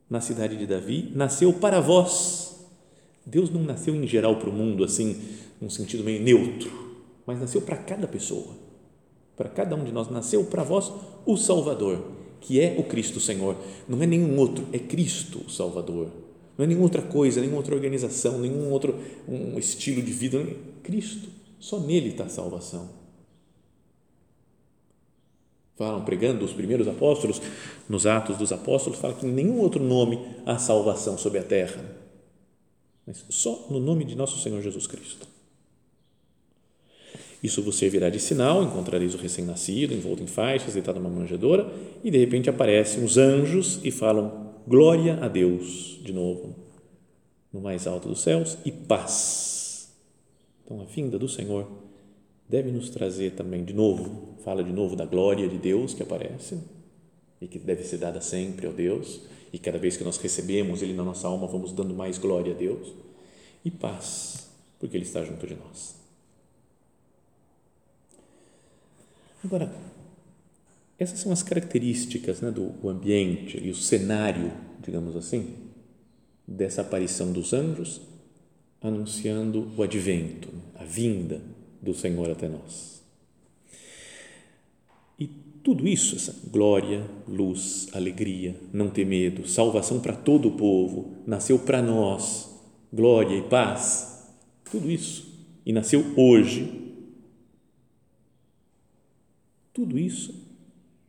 na 0.07 0.21
cidade 0.21 0.55
de 0.55 0.67
Davi, 0.67 1.11
nasceu 1.15 1.51
para 1.51 1.79
vós. 1.81 2.67
Deus 3.25 3.49
não 3.49 3.63
nasceu 3.63 3.95
em 3.95 4.05
geral 4.05 4.35
para 4.35 4.51
o 4.51 4.53
mundo, 4.53 4.83
assim, 4.83 5.19
num 5.59 5.71
sentido 5.71 6.03
meio 6.03 6.21
neutro, 6.21 6.71
mas 7.25 7.39
nasceu 7.39 7.59
para 7.59 7.77
cada 7.77 8.07
pessoa 8.07 8.61
para 9.35 9.49
cada 9.49 9.75
um 9.75 9.83
de 9.83 9.91
nós 9.91 10.09
nasceu 10.11 10.43
para 10.43 10.61
vós 10.61 10.91
o 11.25 11.35
Salvador, 11.35 12.03
que 12.39 12.61
é 12.61 12.75
o 12.77 12.83
Cristo 12.83 13.19
Senhor. 13.19 13.55
Não 13.87 13.99
é 14.01 14.05
nenhum 14.05 14.37
outro, 14.37 14.67
é 14.71 14.77
Cristo 14.77 15.41
o 15.47 15.49
Salvador. 15.49 16.07
Não 16.55 16.65
é 16.65 16.67
nenhuma 16.67 16.85
outra 16.85 17.01
coisa, 17.01 17.39
nenhuma 17.39 17.57
outra 17.57 17.73
organização, 17.73 18.39
nenhum 18.39 18.69
outro 18.71 18.95
um 19.27 19.57
estilo 19.57 20.01
de 20.01 20.11
vida. 20.11 20.45
Cristo. 20.83 21.29
Só 21.59 21.79
nele 21.79 22.09
está 22.09 22.25
a 22.25 22.29
salvação. 22.29 23.02
Falam, 25.75 26.05
pregando 26.05 26.45
os 26.45 26.53
primeiros 26.53 26.87
apóstolos, 26.87 27.41
nos 27.89 28.05
Atos 28.05 28.37
dos 28.37 28.51
Apóstolos, 28.51 28.99
fala 28.99 29.13
que 29.13 29.25
em 29.25 29.31
nenhum 29.31 29.59
outro 29.59 29.83
nome 29.83 30.19
há 30.45 30.57
salvação 30.57 31.17
sobre 31.17 31.39
a 31.39 31.43
terra, 31.43 31.83
mas 33.07 33.25
só 33.29 33.67
no 33.69 33.79
nome 33.79 34.05
de 34.05 34.15
nosso 34.15 34.39
Senhor 34.39 34.61
Jesus 34.61 34.85
Cristo. 34.85 35.27
Isso 37.41 37.61
vos 37.61 37.75
servirá 37.75 38.09
de 38.09 38.19
sinal, 38.19 38.63
encontrareis 38.63 39.13
o 39.13 39.17
recém-nascido 39.17 39.93
envolto 39.93 40.23
em 40.23 40.27
faixas, 40.27 40.75
deitado 40.75 40.99
numa 40.99 41.09
manjedoura, 41.09 41.69
e 42.01 42.09
de 42.09 42.17
repente 42.17 42.49
aparecem 42.49 43.03
os 43.03 43.17
anjos 43.17 43.81
e 43.83 43.91
falam 43.91 44.53
glória 44.65 45.19
a 45.21 45.27
Deus, 45.27 45.99
de 46.01 46.13
novo, 46.13 46.55
no 47.51 47.59
mais 47.59 47.85
alto 47.85 48.07
dos 48.07 48.21
céus, 48.21 48.57
e 48.63 48.71
paz. 48.71 49.91
Então, 50.63 50.79
a 50.79 50.85
vinda 50.85 51.19
do 51.19 51.27
Senhor 51.27 51.82
deve 52.53 52.71
nos 52.71 52.91
trazer 52.91 53.31
também, 53.31 53.65
de 53.65 53.73
novo, 53.73 54.35
fala 54.43 54.63
de 54.63 54.71
novo 54.71 54.95
da 54.95 55.07
glória 55.07 55.49
de 55.49 55.57
Deus 55.57 55.95
que 55.95 56.03
aparece 56.03 56.59
e 57.41 57.47
que 57.47 57.57
deve 57.57 57.83
ser 57.83 57.97
dada 57.97 58.21
sempre 58.21 58.67
ao 58.67 58.71
Deus, 58.71 59.21
e 59.51 59.57
cada 59.57 59.79
vez 59.79 59.97
que 59.97 60.03
nós 60.03 60.17
recebemos 60.17 60.83
Ele 60.83 60.93
na 60.93 61.03
nossa 61.03 61.27
alma, 61.27 61.47
vamos 61.47 61.71
dando 61.71 61.95
mais 61.95 62.19
glória 62.19 62.53
a 62.53 62.55
Deus, 62.55 62.93
e 63.65 63.71
paz, 63.71 64.51
porque 64.79 64.95
Ele 64.95 65.03
está 65.03 65.23
junto 65.23 65.47
de 65.47 65.55
nós. 65.55 65.95
Agora, 69.43 69.73
essas 70.99 71.17
são 71.17 71.31
as 71.31 71.41
características 71.41 72.39
né, 72.39 72.51
do 72.51 72.87
ambiente 72.87 73.57
e 73.57 73.71
o 73.71 73.75
cenário, 73.75 74.53
digamos 74.79 75.15
assim, 75.15 75.55
dessa 76.47 76.81
aparição 76.81 77.31
dos 77.31 77.51
anjos 77.51 77.99
anunciando 78.79 79.71
o 79.75 79.81
advento, 79.81 80.49
a 80.75 80.83
vinda 80.83 81.41
do 81.83 81.93
Senhor 81.93 82.31
até 82.31 82.47
nós. 82.47 83.03
E 85.19 85.27
tudo 85.63 85.87
isso, 85.87 86.15
essa 86.15 86.35
glória, 86.49 87.05
luz, 87.27 87.87
alegria, 87.93 88.55
não 88.71 88.89
ter 88.89 89.05
medo, 89.05 89.47
salvação 89.47 89.99
para 89.99 90.15
todo 90.15 90.47
o 90.47 90.57
povo, 90.57 91.17
nasceu 91.27 91.59
para 91.59 91.81
nós, 91.81 92.49
glória 92.91 93.37
e 93.37 93.43
paz, 93.43 94.27
tudo 94.71 94.89
isso, 94.89 95.27
e 95.65 95.71
nasceu 95.71 96.03
hoje 96.17 96.81
tudo 99.73 99.97
isso 99.97 100.35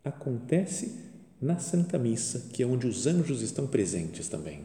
acontece 0.03 1.05
na 1.41 1.59
Santa 1.59 1.99
Missa, 1.99 2.49
que 2.53 2.63
é 2.63 2.67
onde 2.67 2.87
os 2.87 3.07
anjos 3.07 3.43
estão 3.43 3.67
presentes 3.67 4.29
também. 4.29 4.61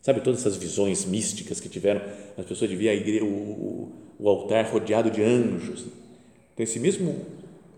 Sabe 0.00 0.20
todas 0.20 0.40
essas 0.40 0.56
visões 0.56 1.04
místicas 1.04 1.58
que 1.58 1.68
tiveram? 1.68 2.00
As 2.38 2.46
pessoas 2.46 2.70
de 2.70 2.76
ver 2.76 2.90
a 2.90 2.94
igreja, 2.94 3.24
o, 3.24 3.92
o 4.18 4.28
altar 4.28 4.66
rodeado 4.66 5.10
de 5.10 5.22
anjos. 5.22 5.86
Então, 6.52 6.64
esse 6.64 6.78
mesmo 6.78 7.24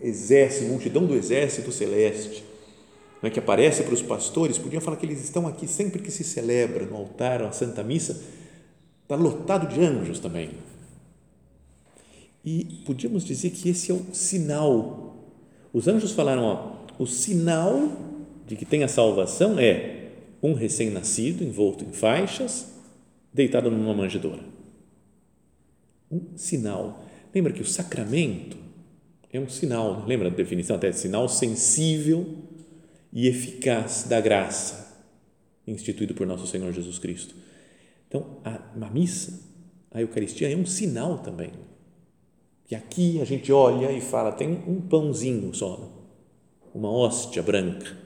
exército, 0.00 0.66
multidão 0.66 1.06
do 1.06 1.14
exército 1.14 1.72
celeste, 1.72 2.44
né, 3.22 3.30
que 3.30 3.38
aparece 3.38 3.82
para 3.82 3.94
os 3.94 4.02
pastores, 4.02 4.58
podiam 4.58 4.80
falar 4.80 4.96
que 4.96 5.06
eles 5.06 5.22
estão 5.24 5.46
aqui 5.46 5.66
sempre 5.66 6.02
que 6.02 6.10
se 6.10 6.22
celebra 6.22 6.84
no 6.84 6.96
altar, 6.96 7.42
a 7.42 7.52
Santa 7.52 7.82
Missa, 7.82 8.20
está 9.02 9.14
lotado 9.14 9.66
de 9.72 9.80
anjos 9.80 10.18
também. 10.18 10.50
E 12.44 12.82
podíamos 12.84 13.24
dizer 13.24 13.50
que 13.50 13.68
esse 13.68 13.90
é 13.90 13.94
o 13.94 14.04
sinal 14.12 15.06
os 15.76 15.86
anjos 15.88 16.12
falaram: 16.12 16.42
ó, 16.42 16.76
o 16.98 17.06
sinal 17.06 17.86
de 18.46 18.56
que 18.56 18.64
tem 18.64 18.82
a 18.82 18.88
salvação 18.88 19.58
é 19.58 20.08
um 20.42 20.54
recém-nascido 20.54 21.44
envolto 21.44 21.84
em 21.84 21.92
faixas, 21.92 22.68
deitado 23.30 23.70
numa 23.70 23.92
manjedoura. 23.92 24.40
Um 26.10 26.36
sinal. 26.36 27.04
Lembra 27.34 27.52
que 27.52 27.62
o 27.62 27.66
sacramento 27.66 28.56
é 29.32 29.38
um 29.40 29.48
sinal, 29.48 30.04
lembra 30.06 30.28
a 30.28 30.30
definição 30.30 30.76
até 30.76 30.90
de 30.90 30.98
sinal 30.98 31.28
sensível 31.28 32.26
e 33.12 33.26
eficaz 33.26 34.04
da 34.08 34.20
graça 34.20 34.86
instituído 35.66 36.14
por 36.14 36.26
nosso 36.26 36.46
Senhor 36.46 36.72
Jesus 36.72 36.98
Cristo. 36.98 37.34
Então, 38.08 38.38
a, 38.44 38.60
a 38.80 38.90
missa, 38.90 39.40
a 39.90 40.00
Eucaristia 40.00 40.50
é 40.50 40.56
um 40.56 40.64
sinal 40.64 41.18
também 41.18 41.50
que 42.66 42.74
aqui 42.74 43.20
a 43.20 43.24
gente 43.24 43.52
olha 43.52 43.92
e 43.92 44.00
fala, 44.00 44.32
tem 44.32 44.62
um 44.66 44.80
pãozinho 44.80 45.54
só, 45.54 45.88
uma 46.74 46.90
hóstia 46.90 47.42
branca. 47.42 47.96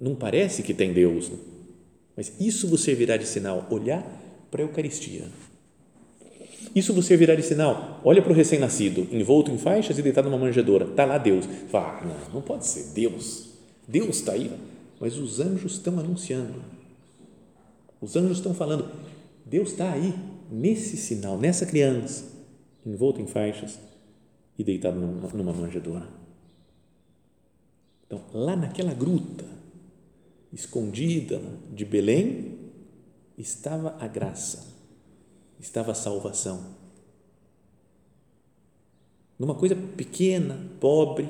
Não 0.00 0.14
parece 0.14 0.62
que 0.62 0.72
tem 0.72 0.92
Deus, 0.92 1.28
né? 1.28 1.36
mas 2.16 2.32
isso 2.40 2.66
você 2.68 2.86
servirá 2.86 3.16
de 3.16 3.26
sinal, 3.26 3.66
olhar 3.70 4.02
para 4.50 4.62
a 4.62 4.64
Eucaristia. 4.64 5.26
Isso 6.74 6.92
você 6.92 7.08
servirá 7.08 7.34
de 7.34 7.42
sinal, 7.42 8.00
olha 8.04 8.20
para 8.20 8.32
o 8.32 8.34
recém-nascido, 8.34 9.06
envolto 9.12 9.50
em 9.50 9.58
faixas 9.58 9.98
e 9.98 10.02
deitado 10.02 10.28
numa 10.28 10.38
manjedoura, 10.38 10.86
está 10.86 11.04
lá 11.04 11.18
Deus. 11.18 11.44
Fala, 11.70 12.00
ah, 12.00 12.04
não, 12.04 12.34
não 12.34 12.42
pode 12.42 12.66
ser 12.66 12.92
Deus, 12.94 13.50
Deus 13.86 14.16
está 14.16 14.32
aí, 14.32 14.50
mas 15.00 15.16
os 15.16 15.40
anjos 15.40 15.72
estão 15.72 15.98
anunciando, 15.98 16.62
os 18.00 18.16
anjos 18.16 18.38
estão 18.38 18.54
falando, 18.54 18.88
Deus 19.46 19.70
está 19.70 19.92
aí, 19.92 20.14
nesse 20.50 20.96
sinal, 20.96 21.38
nessa 21.38 21.66
criança. 21.66 22.24
Envolto 22.84 23.20
em 23.20 23.26
faixas 23.26 23.78
e 24.58 24.64
deitado 24.64 24.98
numa 24.98 25.52
manjedoura. 25.52 26.08
Então, 28.06 28.22
lá 28.32 28.56
naquela 28.56 28.94
gruta, 28.94 29.44
escondida 30.52 31.40
de 31.72 31.84
Belém, 31.84 32.56
estava 33.36 33.96
a 34.00 34.08
graça, 34.08 34.67
estava 35.60 35.92
a 35.92 35.94
salvação. 35.94 36.76
Numa 39.38 39.54
coisa 39.54 39.76
pequena, 39.76 40.58
pobre, 40.80 41.28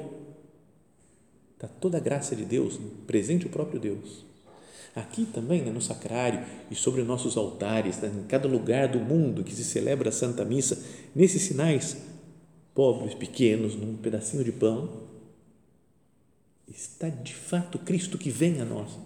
está 1.54 1.68
toda 1.68 1.98
a 1.98 2.00
graça 2.00 2.34
de 2.34 2.44
Deus, 2.44 2.78
presente 3.06 3.46
o 3.46 3.50
próprio 3.50 3.78
Deus. 3.78 4.24
Aqui 4.94 5.26
também, 5.26 5.62
né, 5.62 5.70
no 5.70 5.82
sacrário 5.82 6.44
e 6.70 6.74
sobre 6.74 7.02
nossos 7.02 7.36
altares, 7.36 7.98
né, 7.98 8.08
em 8.08 8.26
cada 8.26 8.48
lugar 8.48 8.88
do 8.88 8.98
mundo 8.98 9.44
que 9.44 9.54
se 9.54 9.62
celebra 9.62 10.08
a 10.08 10.12
Santa 10.12 10.44
Missa, 10.44 10.82
nesses 11.14 11.42
sinais 11.42 11.96
pobres, 12.74 13.14
pequenos, 13.14 13.76
num 13.76 13.96
pedacinho 13.96 14.42
de 14.42 14.52
pão, 14.52 15.02
está 16.66 17.08
de 17.08 17.34
fato 17.34 17.78
Cristo 17.78 18.16
que 18.16 18.30
vem 18.30 18.60
a 18.60 18.64
nós. 18.64 18.98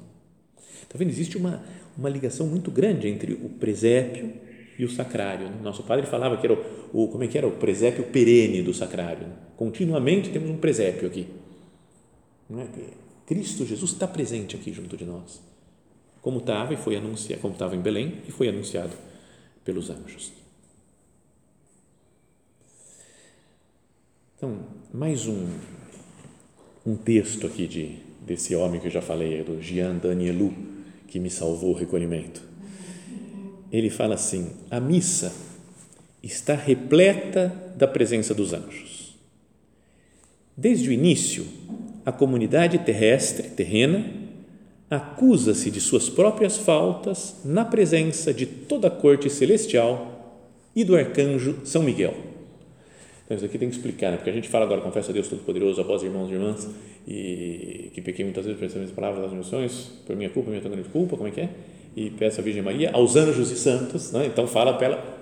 Está 0.82 0.98
vendo? 0.98 1.10
Existe 1.10 1.36
uma, 1.36 1.62
uma 1.96 2.08
ligação 2.08 2.46
muito 2.46 2.70
grande 2.70 3.08
entre 3.08 3.32
o 3.32 3.48
presépio 3.48 4.32
e 4.78 4.84
o 4.84 4.90
sacrário. 4.90 5.50
Nosso 5.62 5.82
padre 5.82 6.06
falava 6.06 6.36
que 6.36 6.46
era 6.46 6.54
o, 6.54 7.04
o 7.04 7.08
como 7.08 7.24
é 7.24 7.28
que 7.28 7.38
era 7.38 7.46
o 7.46 7.52
presépio 7.52 8.04
perene 8.04 8.62
do 8.62 8.72
sacrário. 8.72 9.26
Continuamente 9.56 10.30
temos 10.30 10.50
um 10.50 10.56
presépio 10.56 11.08
aqui. 11.08 11.26
É? 12.50 12.66
Cristo 13.26 13.64
Jesus 13.64 13.92
está 13.92 14.06
presente 14.06 14.56
aqui 14.56 14.72
junto 14.72 14.96
de 14.96 15.04
nós, 15.04 15.40
como 16.20 16.38
estava 16.38 16.74
e 16.74 16.76
foi 16.76 16.96
anunciado, 16.96 17.40
como 17.40 17.54
estava 17.54 17.74
em 17.74 17.80
Belém 17.80 18.18
e 18.28 18.30
foi 18.30 18.48
anunciado 18.48 18.92
pelos 19.64 19.88
anjos. 19.90 20.32
Então, 24.36 24.60
mais 24.92 25.26
um 25.26 25.48
um 26.84 26.96
texto 26.96 27.46
aqui 27.46 27.68
de 27.68 27.96
desse 28.20 28.54
homem 28.54 28.80
que 28.80 28.86
eu 28.86 28.90
já 28.90 29.02
falei, 29.02 29.42
do 29.42 29.60
Jean 29.60 29.96
Danielou, 29.96 30.52
que 31.08 31.18
me 31.18 31.30
salvou 31.30 31.70
o 31.70 31.76
recolhimento 31.76 32.51
ele 33.72 33.88
fala 33.88 34.14
assim: 34.14 34.50
a 34.70 34.78
missa 34.78 35.32
está 36.22 36.54
repleta 36.54 37.52
da 37.76 37.88
presença 37.88 38.34
dos 38.34 38.52
anjos. 38.52 39.16
Desde 40.56 40.90
o 40.90 40.92
início, 40.92 41.46
a 42.04 42.12
comunidade 42.12 42.78
terrestre, 42.80 43.48
terrena, 43.48 44.04
acusa-se 44.90 45.70
de 45.70 45.80
suas 45.80 46.10
próprias 46.10 46.58
faltas 46.58 47.40
na 47.44 47.64
presença 47.64 48.34
de 48.34 48.44
toda 48.44 48.88
a 48.88 48.90
corte 48.90 49.30
celestial 49.30 50.42
e 50.76 50.84
do 50.84 50.94
arcanjo 50.94 51.60
São 51.64 51.82
Miguel. 51.82 52.14
Então, 53.24 53.36
isso 53.36 53.46
aqui 53.46 53.56
tem 53.56 53.70
que 53.70 53.76
explicar, 53.76 54.10
né? 54.10 54.18
porque 54.18 54.28
a 54.28 54.32
gente 54.32 54.48
fala 54.48 54.66
agora, 54.66 54.82
confessa 54.82 55.10
a 55.10 55.14
Deus 55.14 55.28
Todo-Poderoso, 55.28 55.80
após 55.80 56.02
irmãos 56.02 56.30
e 56.30 56.34
irmãs, 56.34 56.68
e 57.08 57.90
que 57.94 58.02
pequei 58.02 58.24
muitas 58.24 58.44
vezes 58.44 58.58
por 58.60 58.66
essas 58.66 58.90
palavras 58.90 59.22
das 59.22 59.32
missões, 59.32 59.90
por 60.06 60.14
minha 60.14 60.28
culpa, 60.28 60.50
minha 60.50 60.60
tão 60.60 60.70
grande 60.70 60.88
culpa, 60.90 61.16
como 61.16 61.28
é 61.28 61.32
que 61.32 61.40
é? 61.40 61.48
E 61.94 62.10
peça 62.10 62.40
à 62.40 62.44
Virgem 62.44 62.62
Maria, 62.62 62.90
aos 62.92 63.16
anjos 63.16 63.50
e 63.50 63.56
santos, 63.56 64.12
né? 64.12 64.26
então 64.26 64.46
fala, 64.46 64.74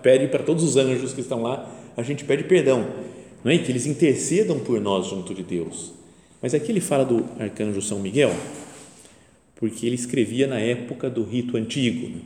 pede 0.02 0.28
para 0.28 0.42
todos 0.42 0.62
os 0.62 0.76
anjos 0.76 1.12
que 1.12 1.20
estão 1.20 1.42
lá, 1.42 1.70
a 1.96 2.02
gente 2.02 2.24
pede 2.24 2.44
perdão, 2.44 2.86
não 3.44 3.50
é? 3.50 3.58
que 3.58 3.70
eles 3.70 3.86
intercedam 3.86 4.58
por 4.60 4.80
nós 4.80 5.06
junto 5.06 5.34
de 5.34 5.42
Deus. 5.42 5.92
Mas 6.40 6.54
aqui 6.54 6.72
ele 6.72 6.80
fala 6.80 7.04
do 7.04 7.24
arcanjo 7.38 7.82
São 7.82 7.98
Miguel, 7.98 8.34
porque 9.56 9.84
ele 9.84 9.94
escrevia 9.94 10.46
na 10.46 10.58
época 10.58 11.10
do 11.10 11.22
rito 11.24 11.56
antigo, 11.56 12.08
né? 12.08 12.20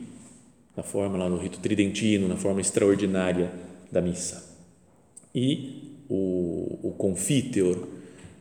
na 0.77 0.83
forma 0.83 1.17
lá 1.17 1.29
no 1.29 1.37
rito 1.37 1.59
tridentino, 1.59 2.27
na 2.27 2.35
forma 2.35 2.61
extraordinária 2.61 3.51
da 3.91 4.01
missa. 4.01 4.55
E 5.33 5.95
o, 6.09 6.79
o 6.83 6.91
confiteor 6.97 7.87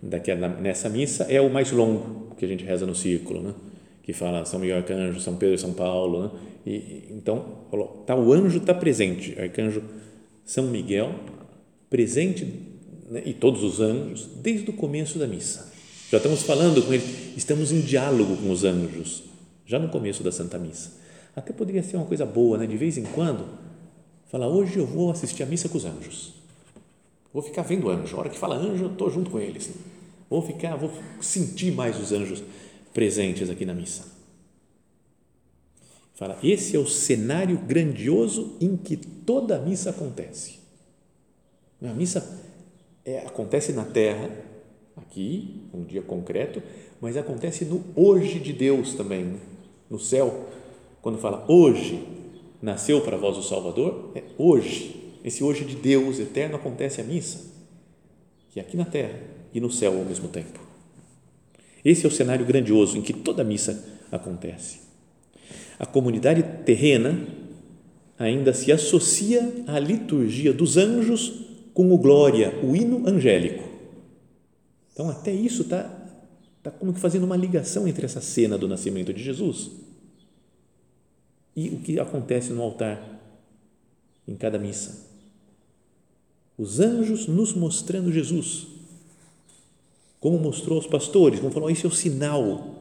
daquela, 0.03 0.49
nessa 0.49 0.89
missa 0.89 1.25
é 1.25 1.41
o 1.41 1.49
mais 1.49 1.71
longo 1.71 2.35
que 2.37 2.45
a 2.45 2.49
gente 2.49 2.65
reza 2.65 2.85
no 2.85 2.95
círculo, 2.95 3.41
né? 3.41 3.55
Que 4.05 4.13
fala 4.13 4.45
São 4.45 4.61
Miguel 4.61 4.77
Arcanjo, 4.77 5.19
São 5.19 5.35
Pedro 5.35 5.59
São 5.59 5.73
Paulo, 5.73 6.23
né? 6.23 6.31
e, 6.67 7.05
então 7.11 7.45
tá, 8.07 8.15
o 8.15 8.33
anjo 8.33 8.59
está 8.59 8.75
presente, 8.75 9.37
arcanjo 9.41 9.83
São 10.45 10.67
Miguel 10.67 11.13
presente 11.89 12.47
né? 13.11 13.23
e 13.25 13.33
todos 13.33 13.65
os 13.65 13.81
anjos 13.81 14.29
desde 14.37 14.71
o 14.71 14.75
começo 14.75 15.19
da 15.19 15.27
missa. 15.27 15.73
Já 16.11 16.19
estamos 16.19 16.43
falando 16.43 16.83
com 16.83 16.93
ele, 16.93 17.03
estamos 17.37 17.73
em 17.73 17.81
diálogo 17.81 18.37
com 18.37 18.51
os 18.51 18.63
anjos 18.63 19.25
já 19.67 19.79
no 19.79 19.89
começo 19.89 20.23
da 20.23 20.31
Santa 20.31 20.59
Missa. 20.59 20.93
Até 21.35 21.53
poderia 21.53 21.83
ser 21.83 21.97
uma 21.97 22.05
coisa 22.05 22.27
boa, 22.27 22.59
né? 22.59 22.67
De 22.67 22.77
vez 22.77 22.99
em 22.99 23.05
quando, 23.05 23.47
falar 24.31 24.47
hoje 24.47 24.77
eu 24.77 24.87
vou 24.87 25.11
assistir 25.11 25.43
a 25.43 25.47
missa 25.47 25.69
com 25.69 25.79
os 25.79 25.87
anjos. 25.87 26.35
Vou 27.33 27.43
ficar 27.43 27.63
vendo 27.63 27.89
anjo. 27.89 28.15
A 28.15 28.21
hora 28.21 28.29
que 28.29 28.39
fala 28.39 28.57
anjo, 28.57 28.85
eu 28.85 28.93
estou 28.93 29.11
junto 29.11 29.31
com 29.31 29.41
eles. 29.41 29.71
Vou 30.29 30.43
ficar, 30.43 30.77
vou 30.77 30.93
sentir 31.21 31.73
mais 31.73 31.99
os 31.99 32.13
anjos 32.13 32.43
presentes 32.95 33.51
aqui 33.51 33.67
na 33.67 33.75
missa. 33.75 34.15
Fala, 36.15 36.39
esse 36.43 36.77
é 36.77 36.79
o 36.79 36.87
cenário 36.87 37.59
grandioso 37.59 38.57
em 38.61 38.77
que 38.77 38.97
toda 38.97 39.57
a 39.57 39.59
missa 39.59 39.91
acontece. 39.91 40.61
A 41.83 41.93
missa 41.93 42.41
é, 43.05 43.19
acontece 43.19 43.73
na 43.73 43.85
terra, 43.85 44.31
aqui, 44.97 45.61
um 45.75 45.83
dia 45.83 46.01
concreto, 46.01 46.63
mas 47.01 47.17
acontece 47.17 47.65
no 47.65 47.85
hoje 47.97 48.39
de 48.39 48.53
Deus 48.53 48.95
também, 48.95 49.41
no 49.91 49.99
céu. 49.99 50.49
Quando 51.03 51.19
fala 51.19 51.45
hoje 51.49 52.07
nasceu 52.63 53.03
para 53.03 53.17
vós 53.17 53.37
o 53.37 53.43
Salvador, 53.43 54.13
é 54.15 54.23
hoje. 54.39 55.19
Esse 55.25 55.43
hoje 55.43 55.65
de 55.65 55.75
Deus 55.75 56.19
eterno 56.21 56.57
acontece 56.57 57.01
a 57.01 57.05
missa, 57.05 57.41
que 58.51 58.61
é 58.61 58.63
aqui 58.63 58.77
na 58.77 58.85
terra 58.85 59.19
e 59.53 59.61
no 59.61 59.71
céu 59.71 59.99
ao 59.99 60.05
mesmo 60.05 60.29
tempo. 60.29 60.74
Esse 61.85 62.07
é 62.07 62.09
o 62.09 62.13
cenário 62.13 62.47
grandioso 62.47 62.97
em 62.97 63.03
que 63.03 63.13
toda 63.13 63.45
missa 63.45 63.85
acontece. 64.11 64.81
A 65.79 65.85
comunidade 65.85 66.43
terrena 66.65 67.27
ainda 68.19 68.55
se 68.55 68.73
associa 68.73 69.65
à 69.67 69.79
liturgia 69.79 70.53
dos 70.53 70.77
anjos 70.77 71.45
com 71.75 71.93
o 71.93 71.99
glória, 71.99 72.59
o 72.65 72.75
hino 72.75 73.07
angélico. 73.07 73.69
Então, 74.93 75.11
até 75.11 75.33
isso 75.33 75.63
está 75.63 75.91
tá 76.63 76.71
como 76.71 76.95
que 76.95 77.01
fazendo 77.01 77.25
uma 77.25 77.37
ligação 77.37 77.87
entre 77.87 78.07
essa 78.07 78.21
cena 78.21 78.57
do 78.57 78.69
nascimento 78.69 79.13
de 79.13 79.23
Jesus 79.23 79.73
e 81.55 81.69
o 81.69 81.81
que 81.81 82.01
acontece 82.01 82.53
no 82.53 82.63
altar 82.63 83.21
em 84.27 84.35
cada 84.35 84.59
missa. 84.59 85.13
Os 86.57 86.81
anjos 86.81 87.27
nos 87.27 87.53
mostrando 87.53 88.13
Jesus 88.13 88.69
como 90.25 90.39
mostrou 90.39 90.79
aos 90.79 90.87
pastores, 90.87 91.39
como 91.39 91.53
falou, 91.53 91.69
esse 91.69 91.85
é 91.85 91.89
o 91.89 91.93
sinal. 91.93 92.81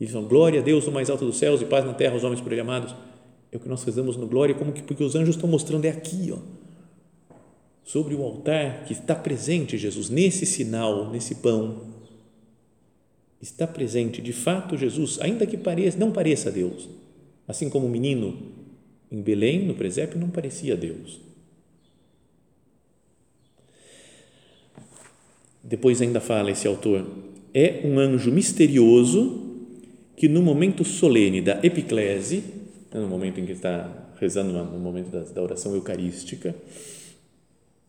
Eles 0.00 0.12
falam, 0.12 0.26
glória 0.26 0.58
a 0.58 0.64
Deus 0.64 0.84
no 0.84 0.90
mais 0.90 1.08
alto 1.08 1.24
dos 1.24 1.38
céus 1.38 1.62
e 1.62 1.64
paz 1.64 1.84
na 1.84 1.94
terra 1.94 2.14
aos 2.14 2.24
homens 2.24 2.40
por 2.40 2.50
ele 2.50 2.60
amados. 2.60 2.92
É 3.52 3.56
o 3.56 3.60
que 3.60 3.68
nós 3.68 3.84
fazemos 3.84 4.16
no 4.16 4.26
glória, 4.26 4.52
como 4.52 4.72
que, 4.72 4.82
porque 4.82 5.04
os 5.04 5.14
anjos 5.14 5.36
estão 5.36 5.48
mostrando, 5.48 5.84
é 5.84 5.90
aqui, 5.90 6.34
ó, 6.34 6.38
sobre 7.84 8.16
o 8.16 8.22
altar 8.24 8.84
que 8.84 8.94
está 8.94 9.14
presente 9.14 9.78
Jesus, 9.78 10.10
nesse 10.10 10.44
sinal, 10.44 11.08
nesse 11.08 11.36
pão. 11.36 11.82
Está 13.40 13.64
presente, 13.64 14.20
de 14.20 14.32
fato, 14.32 14.76
Jesus, 14.76 15.20
ainda 15.20 15.46
que 15.46 15.56
pareça, 15.56 15.96
não 15.96 16.10
pareça 16.10 16.50
Deus. 16.50 16.88
Assim 17.46 17.70
como 17.70 17.86
o 17.86 17.88
menino 17.88 18.36
em 19.08 19.22
Belém, 19.22 19.64
no 19.64 19.74
presépio, 19.74 20.18
não 20.18 20.30
parecia 20.30 20.76
Deus 20.76 21.31
depois 25.72 26.02
ainda 26.02 26.20
fala 26.20 26.50
esse 26.50 26.68
autor, 26.68 27.06
é 27.54 27.80
um 27.82 27.98
anjo 27.98 28.30
misterioso 28.30 29.40
que 30.14 30.28
no 30.28 30.42
momento 30.42 30.84
solene 30.84 31.40
da 31.40 31.60
epiclese, 31.62 32.44
né, 32.92 33.00
no 33.00 33.08
momento 33.08 33.40
em 33.40 33.46
que 33.46 33.52
está 33.52 33.90
rezando, 34.20 34.52
no 34.52 34.78
momento 34.78 35.08
da, 35.08 35.42
oração 35.42 35.74
eucarística, 35.74 36.54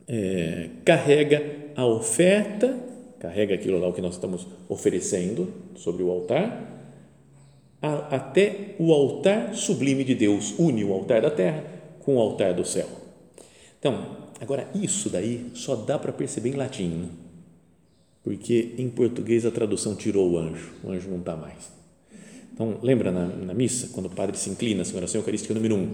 é, 0.07 0.69
carrega 0.85 1.43
a 1.75 1.85
oferta, 1.85 2.73
carrega 3.19 3.53
aquilo 3.53 3.77
lá 3.77 3.89
o 3.89 3.91
que 3.91 4.01
nós 4.01 4.13
estamos 4.13 4.47
oferecendo 4.69 5.53
sobre 5.75 6.03
o 6.03 6.09
altar, 6.09 6.95
a, 7.81 8.15
até 8.15 8.75
o 8.79 8.93
altar 8.93 9.55
sublime 9.55 10.05
de 10.05 10.15
Deus, 10.15 10.55
une 10.57 10.85
o 10.85 10.93
altar 10.93 11.21
da 11.21 11.29
terra 11.29 11.65
com 11.99 12.15
o 12.15 12.19
altar 12.21 12.53
do 12.53 12.63
céu. 12.63 12.87
Então, 13.77 14.05
agora 14.39 14.69
isso 14.73 15.09
daí 15.09 15.51
só 15.53 15.75
dá 15.75 15.99
para 15.99 16.13
perceber 16.13 16.51
em 16.51 16.55
latim. 16.55 17.22
Porque 18.23 18.75
em 18.77 18.89
português 18.89 19.45
a 19.45 19.51
tradução 19.51 19.95
tirou 19.95 20.31
o 20.31 20.37
anjo, 20.37 20.71
o 20.83 20.91
anjo 20.91 21.09
não 21.09 21.19
está 21.19 21.35
mais. 21.35 21.71
Então, 22.53 22.77
lembra 22.81 23.11
na, 23.11 23.27
na, 23.27 23.53
missa, 23.53 23.89
quando 23.93 24.05
o 24.05 24.09
padre 24.09 24.37
se 24.37 24.49
inclina, 24.49 24.83
a 24.83 24.95
oração 24.95 25.19
eucarística 25.19 25.53
número 25.53 25.75
um, 25.75 25.89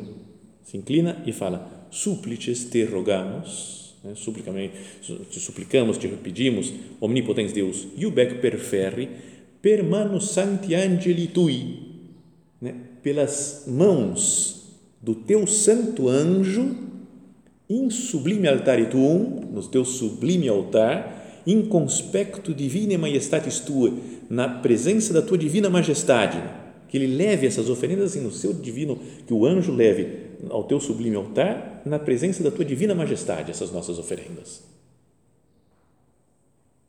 se 0.64 0.78
inclina 0.78 1.24
e 1.26 1.32
fala, 1.32 1.88
supplices 1.90 2.66
te 2.66 2.84
rogamos, 2.84 3.96
né, 4.04 4.14
te 4.14 5.40
suplicamos, 5.40 5.98
te 5.98 6.08
pedimos, 6.08 6.72
omnipotens 7.00 7.54
Deus, 7.54 7.88
iubec 7.98 8.42
per 8.42 8.60
ferri, 8.60 9.10
per 9.62 9.84
mano 9.84 10.20
santi 10.20 10.76
angeli 10.76 11.28
tui, 11.28 11.80
né, 12.62 12.76
pelas 13.02 13.64
mãos 13.68 14.78
do 15.02 15.16
teu 15.16 15.48
santo 15.48 16.10
anjo, 16.10 16.76
in 17.70 17.90
sublime 17.90 18.48
altare 18.48 18.88
tuum, 18.88 19.52
no 19.52 19.62
teu 19.68 19.86
sublime 19.86 20.48
altar, 20.50 21.29
in 21.50 21.66
conspecto 21.68 22.54
divine 22.54 22.96
majestatis 22.96 23.60
tua, 23.60 23.92
na 24.30 24.48
presença 24.48 25.12
da 25.12 25.22
tua 25.22 25.38
divina 25.38 25.68
majestade, 25.68 26.38
que 26.88 26.96
ele 26.96 27.08
leve 27.08 27.48
essas 27.48 27.70
oferendas 27.70 28.12
assim, 28.12 28.22
no 28.22 28.32
seu 28.32 28.54
divino, 28.54 29.00
que 29.26 29.34
o 29.34 29.46
anjo 29.46 29.74
leve 29.74 30.30
ao 30.50 30.64
teu 30.64 30.80
sublime 30.80 31.16
altar, 31.16 31.82
na 31.86 31.98
presença 31.98 32.44
da 32.44 32.52
tua 32.52 32.64
divina 32.64 32.94
majestade, 32.94 33.50
essas 33.50 33.72
nossas 33.72 33.98
oferendas. 33.98 34.64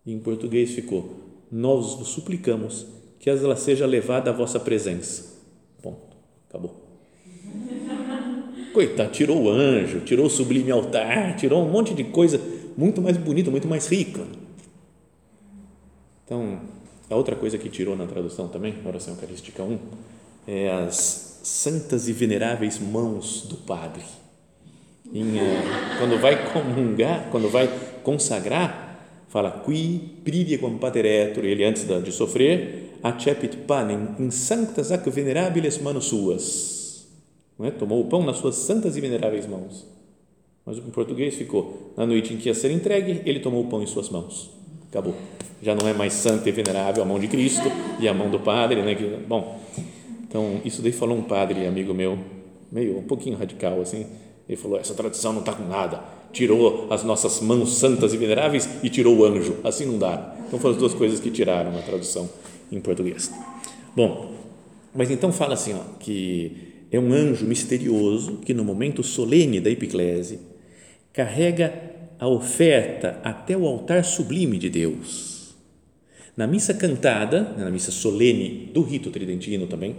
E 0.04 0.12
em 0.12 0.18
português 0.18 0.72
ficou: 0.72 1.16
Nós 1.50 1.94
vos 1.94 2.08
suplicamos 2.08 2.86
que 3.18 3.30
ela 3.30 3.56
seja 3.56 3.86
levada 3.86 4.30
à 4.30 4.32
vossa 4.32 4.60
presença. 4.60 5.38
Ponto. 5.82 6.16
Acabou. 6.48 6.86
Coitado, 8.74 9.10
tirou 9.10 9.42
o 9.42 9.50
anjo, 9.50 10.00
tirou 10.00 10.26
o 10.26 10.30
sublime 10.30 10.70
altar, 10.70 11.36
tirou 11.36 11.62
um 11.66 11.70
monte 11.70 11.92
de 11.94 12.04
coisa 12.04 12.40
muito 12.76 13.02
mais 13.02 13.16
bonita, 13.16 13.50
muito 13.50 13.66
mais 13.66 13.86
rica. 13.86 14.39
Então, 16.30 16.60
a 17.10 17.16
outra 17.16 17.34
coisa 17.34 17.58
que 17.58 17.68
tirou 17.68 17.96
na 17.96 18.06
tradução 18.06 18.46
também, 18.46 18.72
na 18.84 18.88
oração 18.88 19.14
eucarística 19.14 19.64
1, 19.64 19.78
é, 20.46 20.70
as 20.70 21.40
santas 21.42 22.08
e 22.08 22.12
veneráveis 22.12 22.78
mãos 22.78 23.48
do 23.48 23.56
Padre. 23.56 24.04
Em, 25.12 25.40
é, 25.40 25.60
quando 25.98 26.20
vai 26.20 26.52
comungar, 26.52 27.26
quando 27.32 27.48
vai 27.48 27.68
consagrar, 28.04 29.24
fala 29.26 29.50
qui 29.66 30.20
privie 30.22 30.56
quam 30.58 30.78
pater 30.78 31.04
etur, 31.04 31.44
ele 31.44 31.64
antes 31.64 31.84
de 31.84 32.12
sofrer, 32.12 32.96
acepit 33.02 33.56
panem 33.66 34.14
in 34.20 34.30
sanctas 34.30 34.92
ac 34.92 35.10
venerabiles 35.10 35.78
manos 35.78 36.04
suas. 36.04 37.08
É? 37.58 37.72
Tomou 37.72 38.02
o 38.02 38.04
pão 38.04 38.22
nas 38.22 38.36
suas 38.36 38.54
santas 38.54 38.96
e 38.96 39.00
veneráveis 39.00 39.48
mãos. 39.48 39.84
Mas 40.64 40.78
em 40.78 40.90
português 40.92 41.34
ficou, 41.34 41.92
na 41.96 42.06
noite 42.06 42.32
em 42.32 42.36
que 42.36 42.48
ia 42.48 42.54
ser 42.54 42.70
entregue, 42.70 43.20
ele 43.24 43.40
tomou 43.40 43.64
o 43.64 43.66
pão 43.66 43.82
em 43.82 43.86
suas 43.88 44.08
mãos. 44.08 44.59
Acabou. 44.90 45.14
Já 45.62 45.74
não 45.74 45.88
é 45.88 45.94
mais 45.94 46.12
santa 46.12 46.48
e 46.48 46.52
venerável 46.52 47.02
a 47.02 47.06
mão 47.06 47.18
de 47.18 47.28
Cristo 47.28 47.70
e 48.00 48.08
a 48.08 48.12
mão 48.12 48.28
do 48.28 48.40
Padre, 48.40 48.82
né? 48.82 48.96
Bom, 49.26 49.60
então 50.28 50.60
isso 50.64 50.82
daí 50.82 50.92
falou 50.92 51.16
um 51.16 51.22
padre 51.22 51.66
amigo 51.66 51.94
meu, 51.94 52.18
meio 52.70 52.98
um 52.98 53.02
pouquinho 53.02 53.36
radical 53.36 53.80
assim. 53.80 54.06
Ele 54.48 54.56
falou: 54.56 54.78
essa 54.78 54.94
tradição 54.94 55.32
não 55.32 55.40
está 55.40 55.52
com 55.52 55.64
nada. 55.64 56.02
Tirou 56.32 56.86
as 56.90 57.02
nossas 57.02 57.40
mãos 57.40 57.76
santas 57.78 58.14
e 58.14 58.16
veneráveis 58.16 58.68
e 58.82 58.88
tirou 58.88 59.16
o 59.16 59.24
anjo. 59.24 59.56
Assim 59.64 59.86
não 59.86 59.98
dá. 59.98 60.36
Então 60.46 60.58
foram 60.58 60.74
as 60.74 60.80
duas 60.80 60.94
coisas 60.94 61.20
que 61.20 61.30
tiraram 61.30 61.76
a 61.76 61.82
tradução 61.82 62.28
em 62.70 62.80
português. 62.80 63.32
Bom, 63.94 64.32
mas 64.94 65.10
então 65.10 65.32
fala 65.32 65.54
assim, 65.54 65.74
ó, 65.74 65.98
que 65.98 66.84
é 66.90 66.98
um 66.98 67.12
anjo 67.12 67.46
misterioso 67.46 68.38
que 68.38 68.54
no 68.54 68.64
momento 68.64 69.02
solene 69.02 69.60
da 69.60 69.70
epiclese 69.70 70.38
carrega 71.12 71.89
a 72.20 72.28
oferta 72.28 73.18
até 73.24 73.56
o 73.56 73.66
altar 73.66 74.04
sublime 74.04 74.58
de 74.58 74.68
Deus. 74.68 75.54
Na 76.36 76.46
missa 76.46 76.74
cantada, 76.74 77.54
na 77.56 77.70
missa 77.70 77.90
solene 77.90 78.70
do 78.74 78.82
rito 78.82 79.10
tridentino 79.10 79.66
também, 79.66 79.96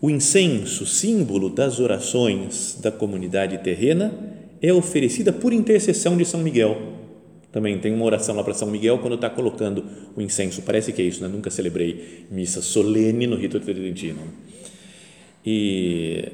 o 0.00 0.08
incenso, 0.08 0.86
símbolo 0.86 1.50
das 1.50 1.80
orações 1.80 2.78
da 2.80 2.92
comunidade 2.92 3.58
terrena, 3.58 4.14
é 4.62 4.72
oferecida 4.72 5.32
por 5.32 5.52
intercessão 5.52 6.16
de 6.16 6.24
São 6.24 6.40
Miguel. 6.40 6.94
Também 7.50 7.78
tem 7.78 7.92
uma 7.92 8.04
oração 8.04 8.36
lá 8.36 8.44
para 8.44 8.54
São 8.54 8.70
Miguel 8.70 8.98
quando 8.98 9.14
está 9.14 9.28
colocando 9.28 9.84
o 10.14 10.20
incenso. 10.20 10.62
Parece 10.62 10.92
que 10.92 11.02
é 11.02 11.04
isso, 11.04 11.22
né? 11.22 11.28
Nunca 11.28 11.50
celebrei 11.50 12.26
missa 12.30 12.62
solene 12.62 13.26
no 13.26 13.36
rito 13.36 13.58
tridentino. 13.58 14.20
E 15.44 16.28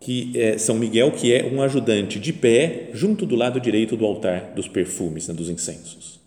que 0.00 0.32
é 0.34 0.56
São 0.56 0.76
Miguel, 0.76 1.12
que 1.12 1.32
é 1.32 1.44
um 1.44 1.60
ajudante 1.60 2.18
de 2.18 2.32
pé 2.32 2.88
junto 2.94 3.26
do 3.26 3.36
lado 3.36 3.60
direito 3.60 3.96
do 3.96 4.06
altar 4.06 4.54
dos 4.54 4.66
perfumes, 4.66 5.28
né, 5.28 5.34
dos 5.34 5.50
incensos. 5.50 6.18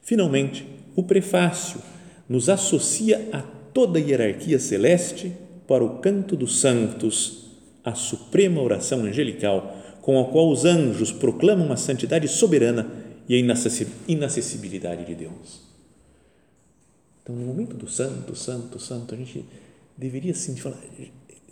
Finalmente, 0.00 0.66
o 0.96 1.02
prefácio 1.02 1.80
nos 2.26 2.48
associa 2.48 3.28
a 3.32 3.42
toda 3.42 3.98
a 3.98 4.02
hierarquia 4.02 4.58
celeste 4.58 5.32
para 5.68 5.84
o 5.84 5.98
canto 5.98 6.34
dos 6.34 6.58
santos, 6.58 7.50
a 7.84 7.94
suprema 7.94 8.62
oração 8.62 9.00
angelical, 9.00 9.76
com 10.00 10.18
a 10.18 10.24
qual 10.24 10.50
os 10.50 10.64
anjos 10.64 11.12
proclamam 11.12 11.70
a 11.72 11.76
santidade 11.76 12.26
soberana 12.28 12.90
e 13.28 13.34
a 13.34 13.38
inacessibilidade 14.08 15.04
de 15.04 15.14
Deus. 15.14 15.60
Então, 17.22 17.34
no 17.34 17.44
momento 17.44 17.76
do 17.76 17.88
santo, 17.88 18.34
santo, 18.36 18.78
santo, 18.78 19.14
a 19.14 19.18
gente 19.18 19.44
deveria 19.98 20.32
sim 20.32 20.56
falar 20.56 20.78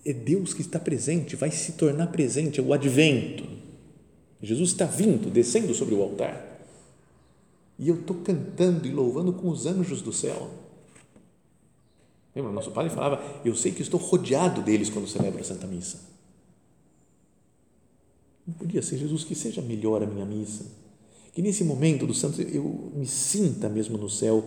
é 0.05 0.13
Deus 0.13 0.53
que 0.53 0.61
está 0.61 0.79
presente, 0.79 1.35
vai 1.35 1.51
se 1.51 1.73
tornar 1.73 2.09
presente, 2.09 2.61
é 2.61 2.63
o 2.63 2.73
advento. 2.73 3.45
Jesus 4.43 4.71
está 4.71 4.85
vindo, 4.85 5.31
descendo 5.31 5.73
sobre 5.75 5.95
o 5.95 6.03
altar. 6.03 6.61
E 7.79 7.89
eu 7.89 8.01
estou 8.01 8.17
cantando 8.17 8.87
e 8.87 8.93
louvando 8.93 9.33
com 9.33 9.49
os 9.49 9.65
anjos 9.67 10.03
do 10.03 10.13
céu. 10.13 10.51
Lembra? 12.37 12.53
Nosso 12.53 12.71
padre 12.71 12.91
falava: 12.91 13.41
Eu 13.45 13.57
sei 13.57 13.73
que 13.73 13.83
estou 13.83 13.99
rodeado 13.99 14.61
deles 14.61 14.91
quando 14.91 15.09
celebro 15.09 15.41
a 15.41 15.45
Santa 15.45 15.67
Missa. 15.67 16.13
Não 18.47 18.55
podia 18.55 18.83
ser, 18.83 18.99
Jesus, 18.99 19.25
que 19.25 19.35
seja 19.35 19.63
melhor 19.63 20.03
a 20.03 20.07
minha 20.07 20.27
missa. 20.27 20.67
Que 21.33 21.41
nesse 21.41 21.65
momento 21.65 22.07
do 22.07 22.13
Santo 22.13 22.43
eu 22.43 22.93
me 22.95 23.07
sinta 23.07 23.69
mesmo 23.69 23.97
no 23.97 24.11
céu, 24.11 24.45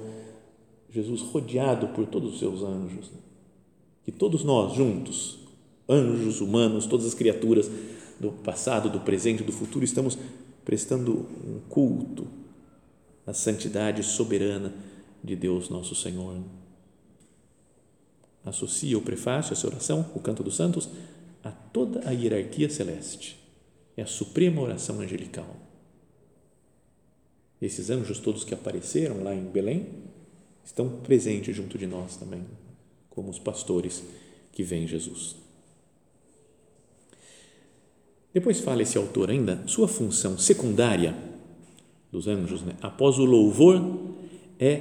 Jesus 0.89 1.21
rodeado 1.21 1.87
por 1.89 2.05
todos 2.05 2.33
os 2.33 2.39
seus 2.39 2.61
anjos. 2.61 3.09
Que 4.05 4.11
todos 4.11 4.43
nós 4.43 4.73
juntos 4.73 5.46
anjos, 5.87 6.41
humanos, 6.41 6.85
todas 6.85 7.05
as 7.05 7.13
criaturas 7.13 7.69
do 8.19 8.31
passado, 8.31 8.89
do 8.89 8.99
presente, 8.99 9.43
do 9.43 9.51
futuro, 9.51 9.85
estamos 9.85 10.17
prestando 10.65 11.25
um 11.45 11.59
culto 11.69 12.27
à 13.25 13.33
santidade 13.33 14.03
soberana 14.03 14.73
de 15.23 15.35
Deus 15.35 15.69
nosso 15.69 15.95
Senhor. 15.95 16.41
Associa 18.43 18.97
o 18.97 19.01
prefácio, 19.01 19.53
essa 19.53 19.67
oração, 19.67 20.09
o 20.15 20.19
canto 20.19 20.43
dos 20.43 20.55
santos, 20.55 20.89
a 21.43 21.51
toda 21.51 22.07
a 22.07 22.11
hierarquia 22.11 22.69
celeste. 22.69 23.37
É 23.95 24.01
a 24.01 24.07
suprema 24.07 24.61
oração 24.61 24.99
angelical. 24.99 25.55
Esses 27.61 27.89
anjos 27.89 28.19
todos 28.19 28.43
que 28.43 28.53
apareceram 28.53 29.23
lá 29.23 29.33
em 29.33 29.43
Belém 29.43 29.87
estão 30.63 30.89
presentes 30.99 31.55
junto 31.55 31.77
de 31.77 31.87
nós 31.87 32.17
também, 32.17 32.45
como 33.09 33.29
os 33.29 33.39
pastores 33.39 34.03
que 34.51 34.63
vêm 34.63 34.85
Jesus. 34.85 35.46
Depois 38.37 38.59
fala 38.59 38.83
esse 38.83 38.95
autor 38.99 39.31
ainda, 39.31 39.63
sua 39.65 39.87
função 39.87 40.37
secundária 40.37 41.15
dos 42.11 42.27
anjos, 42.27 42.61
né, 42.61 42.73
após 42.83 43.17
o 43.17 43.25
louvor, 43.25 43.81
é 44.59 44.75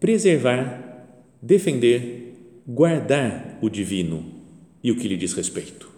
preservar, 0.00 1.06
defender, 1.40 2.34
guardar 2.66 3.56
o 3.62 3.70
divino 3.70 4.24
e 4.82 4.90
o 4.90 4.96
que 4.96 5.06
lhe 5.06 5.16
diz 5.16 5.32
respeito. 5.32 5.88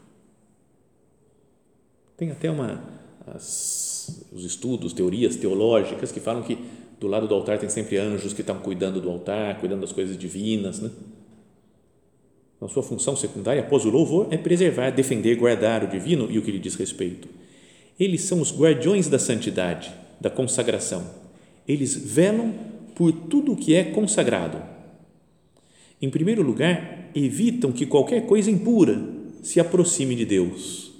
Tem 2.19 2.31
até 2.33 2.51
uma, 2.51 2.85
as, 3.29 4.27
os 4.31 4.45
estudos, 4.45 4.93
teorias 4.93 5.37
teológicas 5.37 6.13
que 6.13 6.21
falam 6.21 6.43
que 6.43 6.59
do 7.01 7.07
lado 7.07 7.27
do 7.27 7.35
altar 7.35 7.59
tem 7.59 7.71
sempre 7.71 7.97
anjos 7.97 8.35
que 8.35 8.43
estão 8.43 8.59
cuidando 8.59 9.01
do 9.01 9.09
altar, 9.09 9.59
cuidando 9.59 9.81
das 9.81 9.93
coisas 9.93 10.19
divinas, 10.19 10.81
né? 10.81 10.91
Então, 12.61 12.69
sua 12.69 12.83
função 12.83 13.17
secundária, 13.17 13.63
após 13.63 13.87
o 13.87 13.91
louvor, 13.91 14.29
é 14.31 14.37
preservar, 14.37 14.91
defender, 14.91 15.35
guardar 15.37 15.83
o 15.83 15.89
divino 15.89 16.31
e 16.31 16.39
o 16.39 16.43
que 16.43 16.51
lhe 16.51 16.59
diz 16.59 16.75
respeito. 16.75 17.27
Eles 17.99 18.21
são 18.21 18.39
os 18.39 18.55
guardiões 18.55 19.09
da 19.09 19.19
santidade, 19.19 19.91
da 20.21 20.29
consagração. 20.29 21.03
Eles 21.67 21.97
velam 21.97 22.53
por 22.95 23.13
tudo 23.13 23.53
o 23.53 23.57
que 23.57 23.75
é 23.75 23.85
consagrado. 23.85 24.63
Em 26.03 26.11
primeiro 26.11 26.43
lugar, 26.43 27.11
evitam 27.15 27.73
que 27.73 27.87
qualquer 27.87 28.27
coisa 28.27 28.51
impura 28.51 29.09
se 29.43 29.59
aproxime 29.59 30.15
de 30.15 30.27
Deus. 30.27 30.93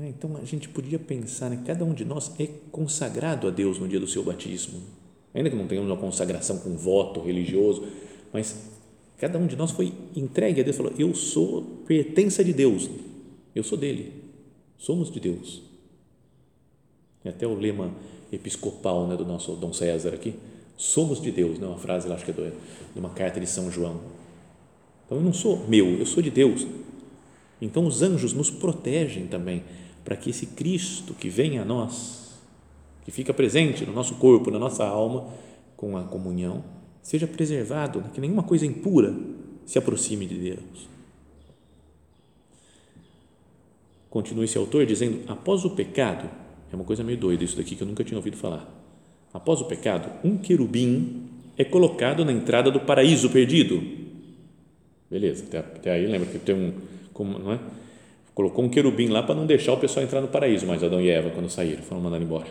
É? 0.00 0.08
Então 0.08 0.36
a 0.36 0.44
gente 0.44 0.68
podia 0.68 0.98
pensar, 0.98 1.50
né? 1.50 1.62
cada 1.64 1.84
um 1.84 1.94
de 1.94 2.04
nós 2.04 2.32
é 2.40 2.48
consagrado 2.72 3.46
a 3.46 3.50
Deus 3.52 3.78
no 3.78 3.86
dia 3.86 4.00
do 4.00 4.08
seu 4.08 4.24
batismo. 4.24 4.82
Ainda 5.32 5.50
que 5.50 5.56
não 5.56 5.68
tenhamos 5.68 5.88
uma 5.88 5.96
consagração 5.96 6.58
com 6.58 6.76
voto 6.76 7.20
religioso, 7.20 7.86
mas 8.34 8.68
cada 9.16 9.38
um 9.38 9.46
de 9.46 9.54
nós 9.54 9.70
foi 9.70 9.92
entregue 10.16 10.60
a 10.60 10.64
Deus, 10.64 10.76
falou: 10.76 10.92
Eu 10.98 11.14
sou 11.14 11.62
pertença 11.86 12.42
de 12.44 12.52
Deus, 12.52 12.90
eu 13.54 13.62
sou 13.62 13.78
dele, 13.78 14.12
somos 14.76 15.10
de 15.10 15.20
Deus. 15.20 15.62
E 17.24 17.28
até 17.28 17.46
o 17.46 17.54
lema 17.54 17.92
episcopal 18.32 19.06
né, 19.06 19.16
do 19.16 19.24
nosso 19.24 19.52
Dom 19.52 19.72
César 19.72 20.12
aqui, 20.12 20.34
somos 20.76 21.22
de 21.22 21.30
Deus, 21.30 21.60
né, 21.60 21.66
uma 21.66 21.78
frase, 21.78 22.12
acho 22.12 22.24
que 22.24 22.32
é 22.32 22.52
de 22.92 22.98
uma 22.98 23.10
carta 23.10 23.38
de 23.38 23.46
São 23.46 23.70
João. 23.70 24.00
Então 25.06 25.18
eu 25.18 25.24
não 25.24 25.32
sou 25.32 25.64
meu, 25.68 25.86
eu 25.86 26.04
sou 26.04 26.20
de 26.20 26.30
Deus. 26.30 26.66
Então 27.62 27.86
os 27.86 28.02
anjos 28.02 28.32
nos 28.32 28.50
protegem 28.50 29.28
também 29.28 29.62
para 30.04 30.16
que 30.16 30.30
esse 30.30 30.46
Cristo 30.46 31.14
que 31.14 31.28
vem 31.28 31.58
a 31.58 31.64
nós, 31.64 32.36
que 33.04 33.12
fica 33.12 33.32
presente 33.32 33.86
no 33.86 33.92
nosso 33.92 34.16
corpo, 34.16 34.50
na 34.50 34.58
nossa 34.58 34.84
alma, 34.84 35.28
com 35.76 35.96
a 35.96 36.02
comunhão, 36.02 36.64
seja 37.04 37.26
preservado, 37.26 38.02
que 38.14 38.20
nenhuma 38.20 38.42
coisa 38.42 38.64
impura 38.64 39.14
se 39.66 39.78
aproxime 39.78 40.26
de 40.26 40.36
Deus. 40.36 40.88
Continua 44.08 44.44
esse 44.44 44.56
autor 44.56 44.86
dizendo: 44.86 45.20
após 45.28 45.64
o 45.64 45.70
pecado, 45.70 46.28
é 46.72 46.74
uma 46.74 46.84
coisa 46.84 47.04
meio 47.04 47.18
doida 47.18 47.44
isso 47.44 47.56
daqui 47.56 47.76
que 47.76 47.82
eu 47.82 47.86
nunca 47.86 48.02
tinha 48.02 48.16
ouvido 48.16 48.38
falar. 48.38 48.66
Após 49.32 49.60
o 49.60 49.66
pecado, 49.66 50.10
um 50.24 50.38
querubim 50.38 51.28
é 51.58 51.64
colocado 51.64 52.24
na 52.24 52.32
entrada 52.32 52.70
do 52.70 52.80
paraíso 52.80 53.28
perdido. 53.28 53.82
Beleza, 55.10 55.44
até, 55.44 55.58
até 55.58 55.90
aí 55.92 56.06
lembra 56.06 56.26
que 56.28 56.38
tem 56.38 56.54
um. 56.54 56.72
Como, 57.12 57.38
não 57.38 57.52
é? 57.52 57.60
Colocou 58.34 58.64
um 58.64 58.68
querubim 58.68 59.08
lá 59.08 59.22
para 59.22 59.34
não 59.34 59.44
deixar 59.46 59.74
o 59.74 59.76
pessoal 59.76 60.04
entrar 60.04 60.22
no 60.22 60.28
paraíso, 60.28 60.66
mas 60.66 60.82
Adão 60.82 61.00
e 61.00 61.10
Eva, 61.10 61.30
quando 61.30 61.50
saíram, 61.50 61.82
foram 61.82 62.00
mandados 62.00 62.26
embora. 62.26 62.48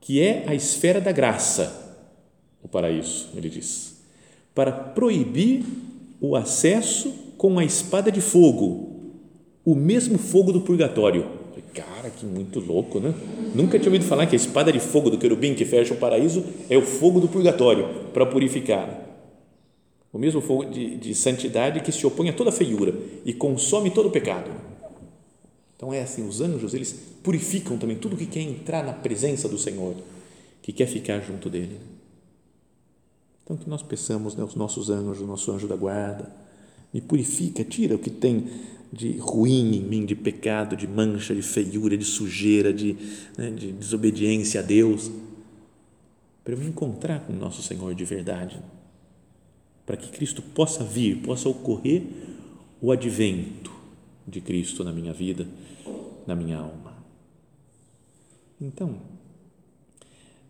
Que 0.00 0.20
é 0.20 0.44
a 0.46 0.54
esfera 0.54 1.00
da 1.00 1.12
graça 1.12 1.85
o 2.66 2.68
paraíso, 2.68 3.28
ele 3.36 3.48
diz, 3.48 3.94
para 4.52 4.72
proibir 4.72 5.64
o 6.20 6.34
acesso 6.34 7.14
com 7.38 7.60
a 7.60 7.64
espada 7.64 8.10
de 8.10 8.20
fogo, 8.20 8.90
o 9.64 9.74
mesmo 9.74 10.18
fogo 10.18 10.52
do 10.52 10.60
purgatório. 10.60 11.26
cara, 11.72 12.10
que 12.10 12.26
muito 12.26 12.58
louco, 12.58 12.98
né? 12.98 13.14
Nunca 13.54 13.78
tinha 13.78 13.88
ouvido 13.88 14.04
falar 14.04 14.26
que 14.26 14.34
a 14.34 14.36
espada 14.36 14.72
de 14.72 14.80
fogo 14.80 15.10
do 15.10 15.18
querubim 15.18 15.54
que 15.54 15.64
fecha 15.64 15.94
o 15.94 15.96
paraíso 15.96 16.44
é 16.68 16.76
o 16.76 16.82
fogo 16.82 17.20
do 17.20 17.28
purgatório 17.28 17.86
para 18.12 18.26
purificar. 18.26 19.06
O 20.12 20.18
mesmo 20.18 20.40
fogo 20.40 20.64
de, 20.64 20.96
de 20.96 21.14
santidade 21.14 21.80
que 21.80 21.92
se 21.92 22.04
opõe 22.04 22.30
a 22.30 22.32
toda 22.32 22.50
feiura 22.50 22.94
e 23.24 23.32
consome 23.32 23.90
todo 23.90 24.06
o 24.08 24.10
pecado. 24.10 24.50
Então 25.76 25.92
é 25.92 26.00
assim, 26.00 26.26
os 26.26 26.40
anjos, 26.40 26.74
eles 26.74 26.98
purificam 27.22 27.78
também 27.78 27.96
tudo 27.96 28.16
que 28.16 28.26
quer 28.26 28.40
entrar 28.40 28.82
na 28.82 28.92
presença 28.92 29.48
do 29.48 29.58
Senhor, 29.58 29.94
que 30.62 30.72
quer 30.72 30.86
ficar 30.86 31.20
junto 31.20 31.48
dele. 31.48 31.78
Então 33.46 33.56
que 33.56 33.70
nós 33.70 33.80
peçamos, 33.80 34.34
né, 34.34 34.42
os 34.42 34.56
nossos 34.56 34.90
anjos, 34.90 35.20
o 35.20 35.26
nosso 35.26 35.52
anjo 35.52 35.68
da 35.68 35.76
guarda, 35.76 36.34
me 36.92 37.00
purifica, 37.00 37.62
tira 37.62 37.94
o 37.94 37.98
que 37.98 38.10
tem 38.10 38.50
de 38.92 39.18
ruim 39.18 39.76
em 39.76 39.82
mim, 39.82 40.04
de 40.04 40.16
pecado, 40.16 40.76
de 40.76 40.88
mancha, 40.88 41.32
de 41.32 41.42
feiura, 41.42 41.96
de 41.96 42.04
sujeira, 42.04 42.72
de, 42.72 42.96
né, 43.38 43.52
de 43.52 43.70
desobediência 43.70 44.60
a 44.60 44.62
Deus, 44.64 45.12
para 46.42 46.54
eu 46.54 46.58
me 46.58 46.66
encontrar 46.66 47.20
com 47.20 47.32
o 47.32 47.36
nosso 47.36 47.62
Senhor 47.62 47.94
de 47.94 48.04
verdade, 48.04 48.60
para 49.84 49.96
que 49.96 50.10
Cristo 50.10 50.42
possa 50.42 50.82
vir, 50.82 51.22
possa 51.22 51.48
ocorrer 51.48 52.02
o 52.82 52.90
advento 52.90 53.70
de 54.26 54.40
Cristo 54.40 54.82
na 54.82 54.92
minha 54.92 55.12
vida, 55.12 55.46
na 56.26 56.34
minha 56.34 56.58
alma. 56.58 56.96
Então, 58.60 58.96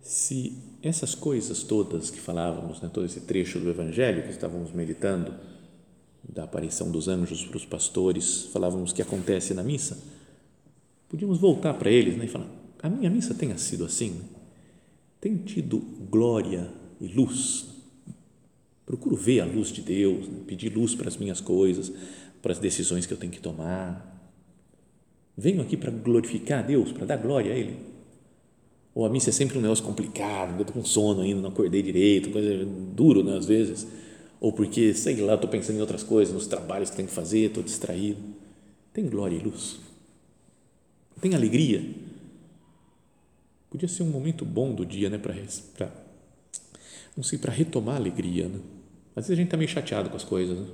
se 0.00 0.56
essas 0.82 1.14
coisas 1.14 1.62
todas 1.62 2.10
que 2.10 2.20
falávamos, 2.20 2.80
né, 2.80 2.90
todo 2.92 3.06
esse 3.06 3.20
trecho 3.20 3.58
do 3.58 3.70
Evangelho 3.70 4.22
que 4.22 4.30
estávamos 4.30 4.72
meditando, 4.72 5.34
da 6.28 6.44
aparição 6.44 6.90
dos 6.90 7.08
anjos 7.08 7.44
para 7.44 7.56
os 7.56 7.64
pastores, 7.64 8.46
falávamos 8.52 8.92
que 8.92 9.00
acontece 9.00 9.54
na 9.54 9.62
missa, 9.62 9.98
podíamos 11.08 11.38
voltar 11.38 11.74
para 11.74 11.90
eles 11.90 12.16
né, 12.16 12.24
e 12.24 12.28
falar: 12.28 12.48
a 12.82 12.88
minha 12.88 13.10
missa 13.10 13.34
tenha 13.34 13.56
sido 13.58 13.84
assim, 13.84 14.10
né? 14.10 14.24
tem 15.20 15.36
tido 15.36 15.78
glória 16.10 16.70
e 17.00 17.06
luz. 17.08 17.66
Procuro 18.84 19.16
ver 19.16 19.40
a 19.40 19.44
luz 19.44 19.68
de 19.68 19.82
Deus, 19.82 20.28
né? 20.28 20.40
pedir 20.46 20.72
luz 20.72 20.94
para 20.94 21.08
as 21.08 21.16
minhas 21.16 21.40
coisas, 21.40 21.92
para 22.40 22.52
as 22.52 22.58
decisões 22.58 23.06
que 23.06 23.12
eu 23.12 23.18
tenho 23.18 23.32
que 23.32 23.40
tomar. 23.40 24.14
Venho 25.36 25.60
aqui 25.60 25.76
para 25.76 25.90
glorificar 25.90 26.60
a 26.60 26.66
Deus, 26.66 26.92
para 26.92 27.06
dar 27.06 27.16
glória 27.16 27.52
a 27.52 27.56
Ele. 27.56 27.95
Ou 28.96 29.06
a 29.06 29.09
missa 29.09 29.30
é 29.30 29.32
sempre 29.32 29.59
um 29.59 29.61
negócio 29.61 29.85
complicado, 29.85 30.56
eu 30.56 30.62
estou 30.62 30.74
com 30.74 30.85
sono 30.85 31.20
ainda, 31.20 31.40
não 31.40 31.50
acordei 31.50 31.82
direito, 31.82 32.30
coisa 32.30 32.64
duro, 32.64 33.22
né, 33.22 33.37
às 33.37 33.46
vezes 33.46 33.87
ou 34.40 34.52
porque, 34.52 34.92
sei 34.94 35.16
lá, 35.16 35.35
estou 35.35 35.48
pensando 35.48 35.76
em 35.76 35.80
outras 35.80 36.02
coisas, 36.02 36.35
nos 36.35 36.46
trabalhos 36.46 36.90
que 36.90 36.96
tenho 36.96 37.09
que 37.09 37.14
fazer, 37.14 37.46
estou 37.46 37.62
distraído. 37.62 38.20
Tem 38.92 39.06
glória 39.09 39.37
e 39.37 39.38
luz. 39.38 39.80
Tem 41.20 41.35
alegria. 41.35 41.85
Podia 43.70 43.88
ser 43.88 44.02
um 44.02 44.11
momento 44.11 44.44
bom 44.44 44.74
do 44.74 44.85
dia, 44.85 45.11
né, 45.11 45.18
para 45.18 45.35
não 47.16 47.24
sei, 47.24 47.38
para 47.38 47.52
retomar 47.52 47.94
a 47.94 47.98
alegria, 47.98 48.46
né? 48.46 48.61
Às 49.14 49.24
vezes 49.24 49.30
a 49.30 49.35
gente 49.37 49.46
está 49.46 49.56
meio 49.56 49.70
chateado 49.70 50.11
com 50.11 50.16
as 50.16 50.24
coisas, 50.24 50.59
né? 50.59 50.66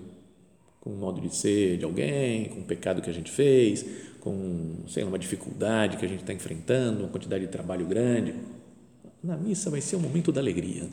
com 0.80 0.90
o 0.90 0.96
modo 0.96 1.20
de 1.20 1.32
ser 1.34 1.78
de 1.78 1.84
alguém, 1.84 2.46
com 2.46 2.60
o 2.60 2.64
pecado 2.64 3.00
que 3.00 3.08
a 3.08 3.12
gente 3.12 3.30
fez, 3.30 3.86
com, 4.22 4.84
sei 4.86 5.02
lá, 5.02 5.08
uma 5.08 5.18
dificuldade 5.18 5.96
que 5.96 6.06
a 6.06 6.08
gente 6.08 6.20
está 6.20 6.32
enfrentando, 6.32 7.00
uma 7.00 7.08
quantidade 7.08 7.44
de 7.44 7.50
trabalho 7.50 7.84
grande. 7.84 8.36
Na 9.22 9.36
missa 9.36 9.68
vai 9.68 9.80
ser 9.80 9.96
o 9.96 10.00
momento 10.00 10.30
da 10.30 10.40
alegria. 10.40 10.84
Né? 10.84 10.90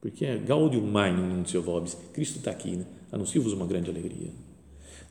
Porque 0.00 0.24
é 0.24 0.38
Gaudium 0.38 0.86
Magnum 0.86 1.36
Nuncio 1.36 1.60
Vobis, 1.60 1.94
Cristo 2.14 2.38
está 2.38 2.50
aqui, 2.50 2.74
né? 2.76 2.86
anuncio-vos 3.12 3.52
uma 3.52 3.66
grande 3.66 3.90
alegria. 3.90 4.30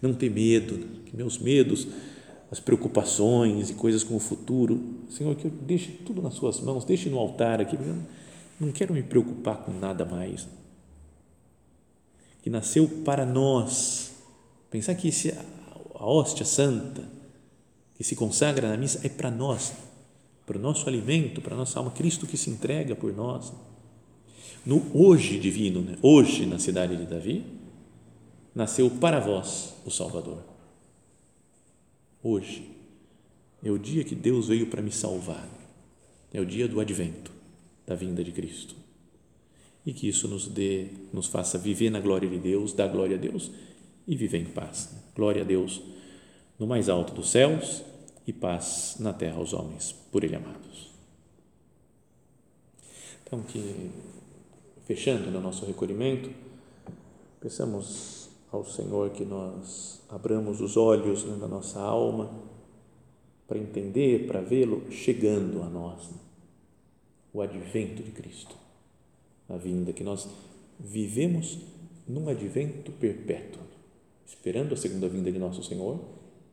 Não 0.02 0.16
ter 0.16 0.32
medo, 0.32 0.80
que 1.06 1.16
meus 1.16 1.38
medos, 1.38 1.88
as 2.50 2.60
preocupações 2.60 3.70
e 3.70 3.76
coisas 3.76 4.04
com 4.04 4.16
o 4.16 4.20
futuro, 4.20 5.06
Senhor, 5.12 5.36
que 5.36 5.46
eu 5.46 5.52
deixe 5.52 5.92
tudo 5.92 6.24
nas 6.24 6.34
suas 6.34 6.60
mãos, 6.60 6.86
deixe 6.86 7.08
no 7.08 7.20
altar 7.20 7.62
aqui, 7.62 7.76
eu 7.76 7.98
não 8.60 8.72
quero 8.72 8.96
me 8.96 9.04
preocupar 9.04 9.58
com 9.58 9.72
nada 9.72 10.06
mais. 10.06 10.48
Que 12.42 12.50
nasceu 12.50 12.88
para 13.06 13.28
nós, 13.28 14.12
pensar 14.72 14.96
que 14.96 15.10
esse, 15.10 15.36
a 16.00 16.06
hóstia 16.06 16.46
santa, 16.46 17.04
que 17.96 18.04
se 18.06 18.16
consagra 18.16 18.70
na 18.70 18.78
missa, 18.78 19.06
é 19.06 19.10
para 19.10 19.30
nós, 19.30 19.74
para 20.46 20.58
o 20.58 20.62
nosso 20.62 20.88
alimento, 20.88 21.42
para 21.42 21.54
a 21.54 21.58
nossa 21.58 21.78
alma, 21.78 21.92
Cristo 21.92 22.26
que 22.26 22.38
se 22.38 22.50
entrega 22.50 22.96
por 22.96 23.14
nós 23.14 23.52
no 24.66 24.86
hoje 24.94 25.38
divino, 25.38 25.82
né? 25.82 25.98
hoje 26.02 26.46
na 26.46 26.58
cidade 26.58 26.96
de 26.96 27.06
Davi, 27.06 27.46
nasceu 28.56 28.90
para 28.90 29.20
vós 29.20 29.74
o 29.86 29.92
Salvador. 29.92 30.42
Hoje 32.24 32.70
é 33.64 33.70
o 33.70 33.78
dia 33.78 34.04
que 34.04 34.16
Deus 34.16 34.48
veio 34.48 34.68
para 34.68 34.82
me 34.82 34.92
salvar. 34.92 35.48
É 36.34 36.40
o 36.40 36.46
dia 36.46 36.68
do 36.68 36.80
advento, 36.80 37.32
da 37.86 37.96
vinda 37.96 38.24
de 38.24 38.32
Cristo. 38.32 38.76
E 39.86 39.94
que 39.94 40.08
isso 40.08 40.28
nos 40.28 40.48
dê, 40.48 40.88
nos 41.12 41.28
faça 41.28 41.58
viver 41.58 41.90
na 41.90 42.00
glória 42.00 42.30
de 42.30 42.38
Deus, 42.38 42.74
dar 42.74 42.88
glória 42.88 43.18
a 43.18 43.20
Deus 43.20 43.52
e 44.10 44.16
viver 44.16 44.40
em 44.40 44.46
paz. 44.46 44.90
Glória 45.16 45.44
a 45.44 45.46
Deus 45.46 45.84
no 46.58 46.66
mais 46.66 46.90
alto 46.90 47.14
dos 47.14 47.30
céus 47.30 47.84
e 48.26 48.34
paz 48.34 48.98
na 49.00 49.14
terra 49.14 49.38
aos 49.38 49.54
homens, 49.54 49.94
por 50.12 50.24
Ele 50.24 50.36
amados. 50.36 50.90
Então, 53.24 53.44
que 53.44 53.92
fechando 54.86 55.30
no 55.30 55.40
nosso 55.40 55.64
recolhimento, 55.64 56.32
peçamos 57.40 58.30
ao 58.52 58.66
Senhor 58.66 59.12
que 59.12 59.24
nós 59.24 60.02
abramos 60.10 60.60
os 60.60 60.76
olhos 60.76 61.24
né, 61.24 61.38
da 61.38 61.48
nossa 61.48 61.80
alma 61.80 62.32
para 63.48 63.60
entender, 63.60 64.26
para 64.26 64.42
vê-lo 64.42 64.92
chegando 64.92 65.62
a 65.62 65.70
nós, 65.70 66.10
né? 66.10 66.18
o 67.32 67.42
advento 67.44 68.02
de 68.02 68.10
Cristo, 68.10 68.56
a 69.48 69.56
vinda 69.56 69.94
que 69.94 70.04
nós 70.04 70.28
vivemos 70.80 71.60
num 72.08 72.28
advento 72.28 72.92
perpétuo, 72.94 73.69
esperando 74.30 74.74
a 74.74 74.78
segunda 74.78 75.10
vinda 75.10 75.32
de 75.32 75.40
nosso 75.40 75.64
Senhor 75.64 76.00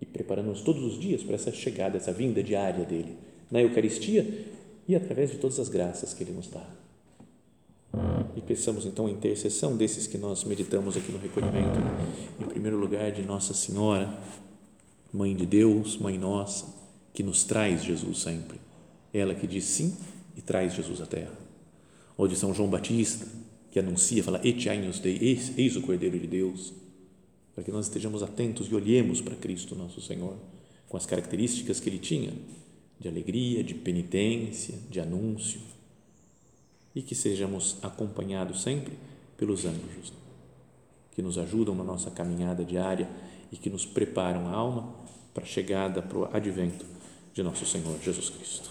e 0.00 0.06
preparando-nos 0.06 0.62
todos 0.62 0.82
os 0.82 0.98
dias 0.98 1.22
para 1.22 1.34
essa 1.34 1.52
chegada, 1.52 1.98
essa 1.98 2.12
vinda 2.12 2.42
diária 2.42 2.84
dele, 2.84 3.16
na 3.50 3.60
Eucaristia 3.60 4.46
e 4.88 4.96
através 4.96 5.30
de 5.30 5.36
todas 5.36 5.60
as 5.60 5.68
graças 5.68 6.14
que 6.14 6.24
ele 6.24 6.32
nos 6.32 6.48
dá. 6.48 6.66
E 8.34 8.40
peçamos 8.40 8.84
então 8.84 9.06
a 9.06 9.10
intercessão 9.10 9.76
desses 9.76 10.06
que 10.06 10.18
nós 10.18 10.44
meditamos 10.44 10.96
aqui 10.96 11.12
no 11.12 11.18
recolhimento. 11.18 11.78
Em 12.40 12.46
primeiro 12.46 12.78
lugar, 12.78 13.10
de 13.12 13.22
Nossa 13.22 13.54
Senhora, 13.54 14.18
Mãe 15.12 15.34
de 15.34 15.46
Deus, 15.46 15.96
Mãe 15.96 16.18
Nossa, 16.18 16.66
que 17.12 17.22
nos 17.22 17.44
traz 17.44 17.84
Jesus 17.84 18.20
sempre. 18.20 18.58
Ela 19.12 19.34
que 19.34 19.46
diz 19.46 19.64
sim 19.64 19.96
e 20.36 20.42
traz 20.42 20.74
Jesus 20.74 21.00
à 21.00 21.06
terra. 21.06 21.32
Ou 22.16 22.28
de 22.28 22.36
São 22.36 22.52
João 22.52 22.68
Batista, 22.68 23.26
que 23.70 23.78
anuncia, 23.78 24.22
fala, 24.22 24.40
Et 24.44 24.68
agnus 24.68 24.98
Dei, 24.98 25.18
eis 25.56 25.76
o 25.76 25.82
Cordeiro 25.82 26.18
de 26.18 26.26
Deus. 26.26 26.85
Para 27.56 27.64
que 27.64 27.72
nós 27.72 27.86
estejamos 27.86 28.22
atentos 28.22 28.68
e 28.70 28.74
olhemos 28.74 29.22
para 29.22 29.34
Cristo, 29.34 29.74
nosso 29.74 29.98
Senhor, 30.02 30.36
com 30.90 30.96
as 30.98 31.06
características 31.06 31.80
que 31.80 31.88
ele 31.88 31.98
tinha, 31.98 32.34
de 33.00 33.08
alegria, 33.08 33.64
de 33.64 33.72
penitência, 33.72 34.78
de 34.90 35.00
anúncio 35.00 35.62
e 36.94 37.00
que 37.00 37.14
sejamos 37.14 37.78
acompanhados 37.82 38.62
sempre 38.62 38.92
pelos 39.38 39.64
anjos, 39.64 40.12
que 41.12 41.22
nos 41.22 41.38
ajudam 41.38 41.74
na 41.74 41.82
nossa 41.82 42.10
caminhada 42.10 42.62
diária 42.62 43.08
e 43.50 43.56
que 43.56 43.70
nos 43.70 43.86
preparam 43.86 44.48
a 44.48 44.52
alma 44.52 44.94
para 45.32 45.44
a 45.44 45.46
chegada, 45.46 46.02
para 46.02 46.18
o 46.18 46.36
advento 46.36 46.84
de 47.32 47.42
nosso 47.42 47.64
Senhor 47.64 47.98
Jesus 48.02 48.28
Cristo. 48.28 48.70